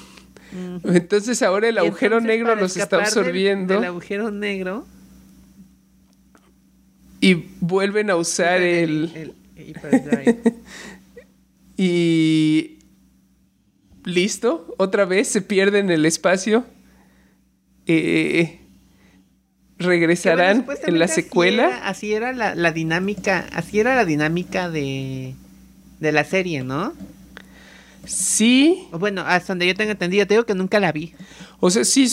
[0.84, 3.78] entonces ahora el agujero negro los está absorbiendo.
[3.78, 4.86] el agujero negro.
[7.20, 9.34] Y vuelven a usar el...
[11.78, 12.77] y...
[14.08, 16.64] Listo, otra vez se pierden el espacio.
[17.88, 18.62] Eh,
[19.78, 21.82] regresarán en la secuela.
[21.84, 25.36] Así era, la, dinámica, así era la dinámica de,
[25.99, 26.93] de la serie, ¿no?
[28.05, 28.88] Sí.
[28.93, 31.14] Bueno, hasta donde yo tengo entendido, te digo que nunca la vi.
[31.60, 32.10] O sea, sí,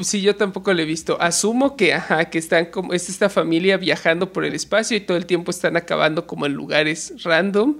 [0.00, 1.16] sí, yo tampoco la he visto.
[1.22, 5.16] Asumo que, ajá, que están como, es esta familia viajando por el espacio y todo
[5.16, 7.76] el tiempo están acabando como en lugares random.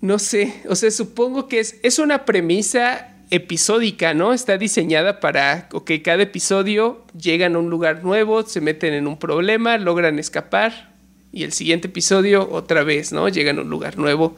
[0.00, 4.32] No sé, o sea, supongo que es, es una premisa episódica, ¿no?
[4.32, 9.18] Está diseñada para, que cada episodio llegan a un lugar nuevo, se meten en un
[9.18, 10.94] problema, logran escapar,
[11.32, 13.28] y el siguiente episodio otra vez, ¿no?
[13.28, 14.36] Llegan a un lugar nuevo.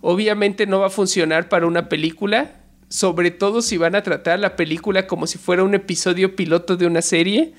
[0.00, 2.52] Obviamente no va a funcionar para una película,
[2.88, 6.86] sobre todo si van a tratar la película como si fuera un episodio piloto de
[6.86, 7.54] una serie,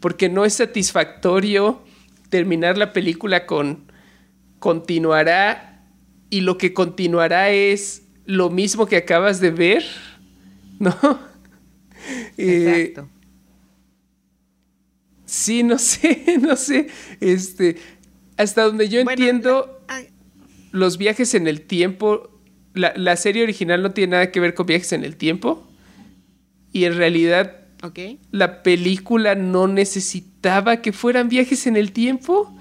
[0.00, 1.82] porque no es satisfactorio
[2.30, 3.92] terminar la película con
[4.58, 5.71] continuará
[6.32, 9.84] y lo que continuará es lo mismo que acabas de ver,
[10.78, 10.96] ¿no?
[12.36, 13.08] Eh, Exacto.
[15.24, 16.88] sí, no sé, no sé.
[17.20, 17.76] Este,
[18.36, 19.80] hasta donde yo entiendo,
[20.72, 22.28] los viajes en el tiempo,
[22.74, 25.64] la, serie original no tiene nada que ver con viajes en el tiempo.
[26.72, 27.66] Y en realidad,
[28.32, 32.52] la película no necesitaba que fueran viajes en el tiempo.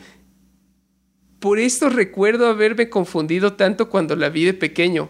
[1.41, 5.09] Por esto recuerdo haberme confundido tanto cuando la vi de pequeño.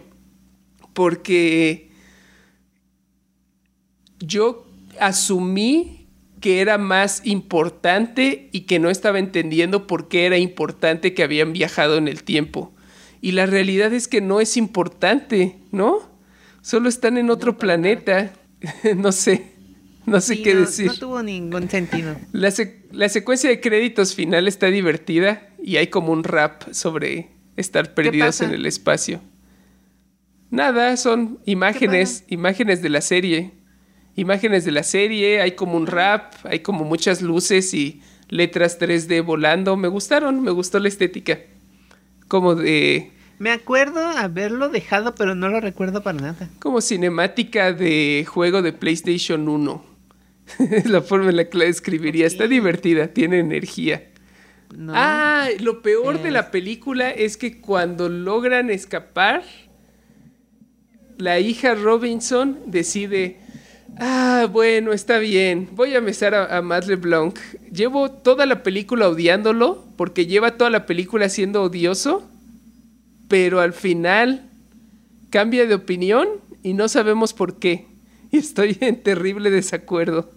[0.94, 1.90] Porque
[4.18, 4.66] yo
[4.98, 6.08] asumí
[6.40, 11.52] que era más importante y que no estaba entendiendo por qué era importante que habían
[11.52, 12.74] viajado en el tiempo.
[13.20, 15.98] Y la realidad es que no es importante, ¿no?
[16.62, 18.32] Solo están en otro planeta.
[18.96, 19.52] no sé,
[20.06, 20.86] no sé qué decir.
[20.86, 22.16] No tuvo ningún sentido.
[22.32, 28.40] La, secuencia de créditos final está divertida y hay como un rap sobre estar perdidos
[28.40, 29.20] en el espacio.
[30.50, 33.52] Nada, son imágenes, imágenes de la serie
[34.16, 39.24] imágenes de la serie, hay como un rap, hay como muchas luces y letras 3D
[39.24, 39.76] volando.
[39.76, 41.38] Me gustaron, me gustó la estética.
[42.28, 43.12] Como de...
[43.38, 46.50] Me acuerdo haberlo dejado, pero no lo recuerdo para nada.
[46.60, 49.84] Como cinemática de juego de PlayStation 1.
[50.70, 52.26] es la forma en la que la describiría.
[52.26, 54.11] Está divertida, tiene energía.
[54.88, 59.42] Ah, lo peor de la película es que cuando logran escapar,
[61.18, 63.38] la hija Robinson decide,
[63.98, 65.68] Ah, bueno, está bien.
[65.72, 67.38] Voy a besar a, a Matt LeBlanc.
[67.70, 72.26] Llevo toda la película odiándolo, porque lleva toda la película siendo odioso,
[73.28, 74.48] pero al final
[75.30, 76.28] cambia de opinión
[76.62, 77.86] y no sabemos por qué.
[78.30, 80.30] Y estoy en terrible desacuerdo.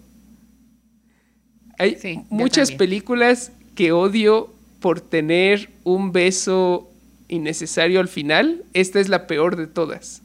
[1.78, 6.90] Hay muchas películas que odio por tener un beso
[7.28, 8.64] innecesario al final.
[8.72, 10.22] Esta es la peor de todas.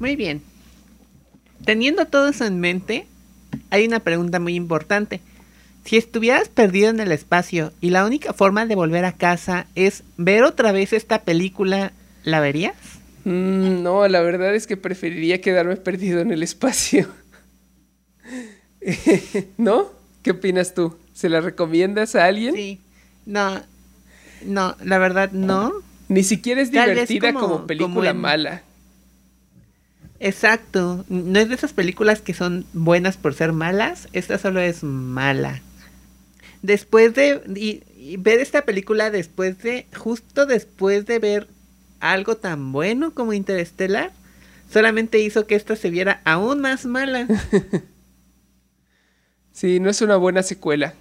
[0.00, 0.42] Muy bien.
[1.64, 3.06] Teniendo todo eso en mente,
[3.70, 5.20] hay una pregunta muy importante.
[5.84, 10.02] Si estuvieras perdido en el espacio y la única forma de volver a casa es
[10.16, 11.92] ver otra vez esta película,
[12.24, 12.76] ¿la verías?
[13.24, 17.08] Mm, no, la verdad es que preferiría quedarme perdido en el espacio.
[19.58, 19.86] ¿No?
[20.22, 20.96] ¿Qué opinas tú?
[21.14, 22.54] ¿Se la recomiendas a alguien?
[22.54, 22.80] Sí.
[23.26, 23.60] No,
[24.44, 25.72] no, la verdad no.
[26.08, 28.62] Ni siquiera es divertida como, película mala.
[30.18, 31.04] Exacto.
[31.08, 34.08] No es de esas películas que son buenas por ser malas.
[34.12, 35.62] Esta solo es mala.
[36.62, 41.48] Después de y, ver esta película después de, justo después de ver
[42.00, 44.10] algo tan bueno como Interstellar,
[44.72, 47.26] solamente hizo que esta se viera aún más mala.
[49.60, 50.94] sí, no es una buena secuela.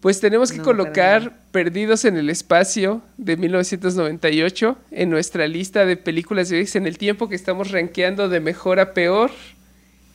[0.00, 6.48] Pues tenemos que colocar Perdidos en el Espacio de 1998 en nuestra lista de películas
[6.48, 9.30] de en el tiempo que estamos rankeando de mejor a peor.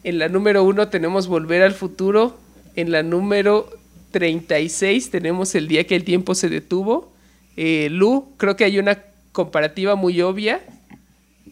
[0.04, 2.38] En la número uno tenemos Volver al Futuro.
[2.76, 3.70] En la número
[4.12, 7.14] 36 tenemos El día que el tiempo se detuvo.
[7.56, 9.00] Eh, Lu, creo que hay una
[9.32, 10.62] comparativa muy obvia.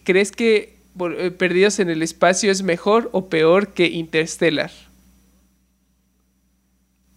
[0.04, 4.72] ¿Crees que eh, Perdidos en el Espacio es mejor o peor que Interstellar?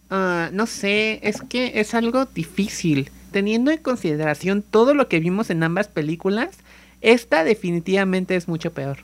[0.09, 3.11] Ah, no sé, es que es algo difícil.
[3.31, 6.57] Teniendo en consideración todo lo que vimos en ambas películas,
[7.01, 9.03] esta definitivamente es mucho peor.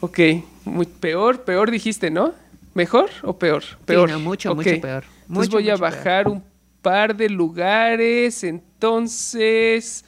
[0.00, 0.18] Ok,
[0.64, 2.32] muy peor, peor dijiste, ¿no?
[2.74, 3.64] ¿Mejor o peor?
[3.84, 4.18] Peor.
[4.18, 5.04] mucho, mucho peor.
[5.28, 6.42] Entonces voy a bajar un
[6.80, 8.44] par de lugares.
[8.44, 10.04] Entonces,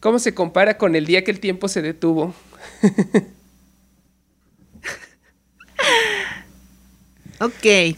[0.00, 2.34] ¿cómo se compara con el día que el tiempo se detuvo?
[7.40, 7.96] ok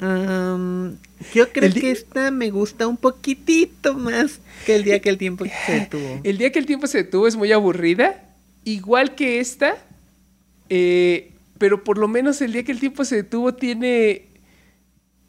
[0.00, 5.44] yo creo que esta me gusta un poquitito más que el día que el tiempo
[5.66, 6.20] se detuvo.
[6.24, 8.24] El día que el tiempo se detuvo es muy aburrida,
[8.64, 9.76] igual que esta,
[10.68, 14.26] eh, pero por lo menos el día que el tiempo se detuvo tiene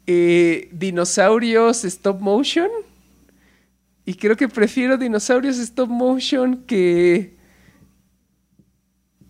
[0.06, 2.68] eh, dinosaurios stop motion.
[4.04, 7.34] Y creo que prefiero dinosaurios stop motion que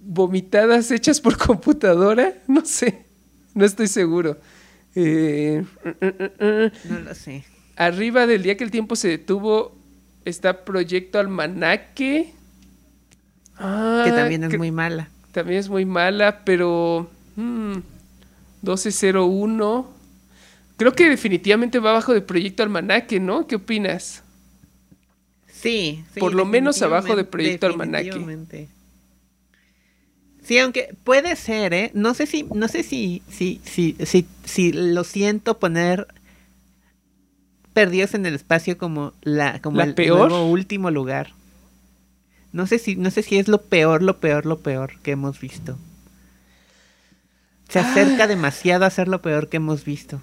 [0.01, 2.35] vomitadas hechas por computadora.
[2.47, 3.07] No sé,
[3.55, 4.39] no estoy seguro.
[4.97, 5.65] Eh,
[6.89, 7.45] no lo sé.
[7.77, 9.77] Arriba del día que el tiempo se detuvo
[10.25, 12.33] está Proyecto Almanaque.
[13.57, 15.11] Ah, que también es muy mala.
[15.33, 17.11] También es muy mala, pero...
[17.37, 19.83] 1201.
[19.83, 19.87] Hmm,
[20.79, 23.47] Creo que definitivamente va abajo de Proyecto Almanaque, ¿no?
[23.47, 24.23] ¿Qué opinas?
[25.51, 28.69] Sí, Por lo menos abajo de Proyecto Almanaque.
[30.47, 31.91] Sí, aunque puede ser, ¿eh?
[31.93, 36.07] No sé si, no sé si, si, si, si, si lo siento poner
[37.73, 40.31] perdidos en el espacio como la, como el peor?
[40.31, 41.33] último lugar.
[42.53, 45.41] No sé si, no sé si es lo peor, lo peor, lo peor que hemos
[45.41, 45.77] visto.
[47.69, 48.29] Se acerca ah.
[48.29, 50.23] demasiado a ser lo peor que hemos visto.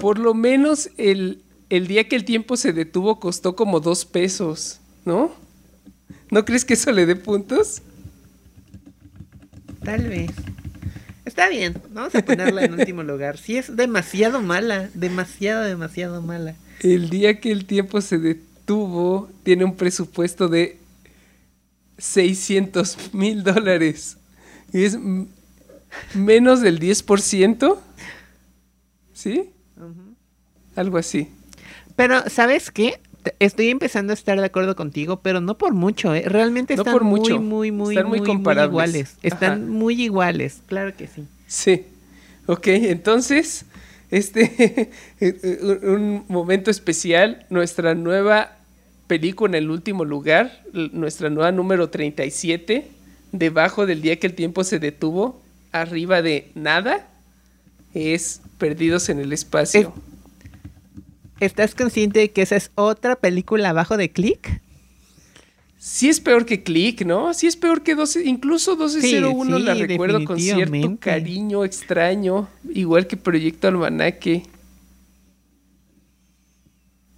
[0.00, 4.80] Por lo menos el, el día que el tiempo se detuvo costó como dos pesos,
[5.04, 5.30] ¿no?
[6.30, 7.82] ¿No crees que eso le dé puntos?
[9.84, 10.30] Tal vez.
[11.24, 13.38] Está bien, vamos a ponerla en último lugar.
[13.38, 16.54] Sí es demasiado mala, demasiado, demasiado mala.
[16.80, 20.78] El día que el tiempo se detuvo, tiene un presupuesto de
[21.98, 24.18] 600 mil dólares.
[24.72, 24.98] Y es
[26.14, 27.78] menos del 10%.
[29.12, 29.50] ¿Sí?
[30.74, 31.28] Algo así.
[31.96, 32.98] Pero, ¿sabes qué?
[33.38, 36.24] Estoy empezando a estar de acuerdo contigo, pero no por mucho, ¿eh?
[36.26, 39.16] Realmente están muy, muy, muy, están muy, iguales.
[39.22, 41.26] Están muy iguales, claro que sí.
[41.46, 41.86] Sí.
[42.46, 43.66] Ok, entonces,
[44.10, 44.90] este,
[45.82, 48.56] un momento especial, nuestra nueva
[49.06, 52.88] película en el último lugar, nuestra nueva número 37,
[53.32, 57.08] debajo del día que el tiempo se detuvo, arriba de nada,
[57.94, 59.92] es Perdidos en el Espacio.
[61.42, 64.60] ¿Estás consciente de que esa es otra película abajo de Click?
[65.76, 67.34] Sí es peor que Click, ¿no?
[67.34, 73.16] Sí es peor que 12, incluso 1201 la recuerdo con cierto cariño extraño, igual que
[73.16, 74.44] Proyecto Almanaque.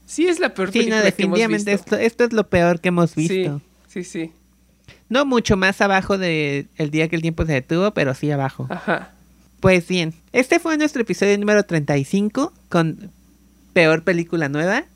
[0.07, 1.97] Sí es la peor película definitivamente que hemos visto.
[1.97, 3.61] Esto, esto es lo peor que hemos visto.
[3.89, 4.33] Sí, sí, sí.
[5.11, 8.69] No mucho más abajo de el día que el tiempo se detuvo, pero sí abajo.
[8.71, 9.13] Ajá.
[9.61, 13.11] Pues bien, este fue nuestro episodio número 35 con
[13.75, 14.87] peor película nueva.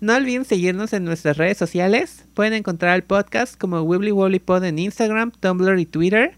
[0.00, 2.26] No olviden seguirnos en nuestras redes sociales.
[2.34, 6.32] Pueden encontrar el podcast como Wibbly Wobbly Pod en Instagram, Tumblr y Twitter.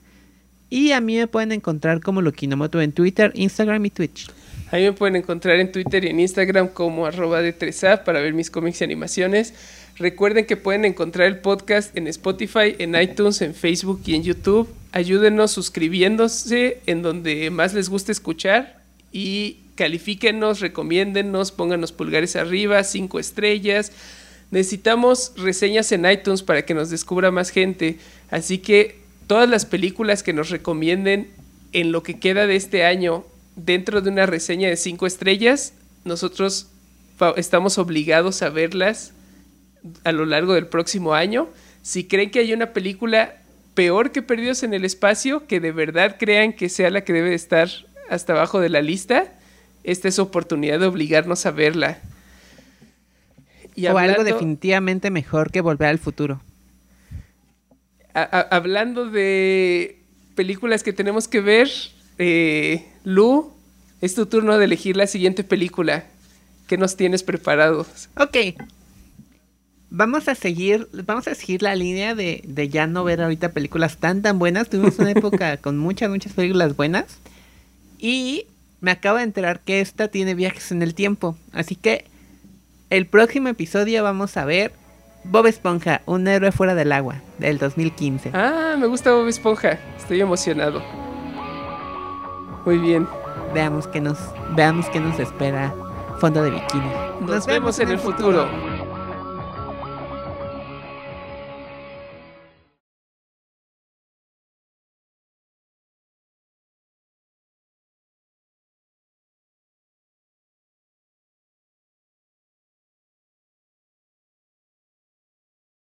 [0.70, 4.30] Y a mí me pueden encontrar como Lokinomoto en Twitter, Instagram y Twitch.
[4.70, 8.20] A mí me pueden encontrar en Twitter y en Instagram como arroba de 3 para
[8.20, 9.54] ver mis cómics y animaciones.
[9.96, 14.68] Recuerden que pueden encontrar el podcast en Spotify, en iTunes, en Facebook y en YouTube.
[14.92, 23.20] Ayúdenos suscribiéndose en donde más les guste escuchar y califíquenos, recomiéndennos, pónganos pulgares arriba, cinco
[23.20, 23.92] estrellas.
[24.50, 27.98] Necesitamos reseñas en iTunes para que nos descubra más gente.
[28.30, 31.28] Así que todas las películas que nos recomienden
[31.72, 33.24] en lo que queda de este año
[33.54, 35.74] dentro de una reseña de cinco estrellas,
[36.04, 36.68] nosotros
[37.36, 39.12] estamos obligados a verlas
[40.04, 41.48] a lo largo del próximo año.
[41.82, 43.36] Si creen que hay una película
[43.74, 47.34] peor que Perdidos en el Espacio, que de verdad crean que sea la que debe
[47.34, 47.68] estar
[48.08, 49.32] hasta abajo de la lista,
[49.86, 52.00] esta es oportunidad de obligarnos a verla.
[53.88, 56.42] o algo definitivamente mejor que Volver al Futuro.
[58.12, 60.02] hablando de
[60.34, 61.70] películas que tenemos que ver,
[62.18, 63.52] eh, Lu,
[64.00, 66.04] es tu turno de elegir la siguiente película.
[66.66, 68.08] ¿Qué nos tienes preparados?
[68.16, 68.58] Ok.
[69.88, 73.98] Vamos a seguir, vamos a seguir la línea de, de ya no ver ahorita películas
[73.98, 74.68] tan tan buenas.
[74.68, 77.18] Tuvimos una época con muchas, muchas películas buenas.
[78.00, 78.46] Y
[78.80, 81.36] me acabo de enterar que esta tiene viajes en el tiempo.
[81.52, 82.04] Así que
[82.90, 84.72] el próximo episodio vamos a ver
[85.24, 88.30] Bob Esponja, un héroe fuera del agua, del 2015.
[88.32, 89.78] Ah, me gusta Bob Esponja.
[89.96, 90.82] Estoy emocionado.
[92.64, 93.08] Muy bien.
[93.54, 94.18] Veamos qué nos,
[94.54, 95.74] veamos qué nos espera
[96.18, 96.90] Fondo de Bikini.
[97.20, 98.46] Nos, vemos, en, el futuro.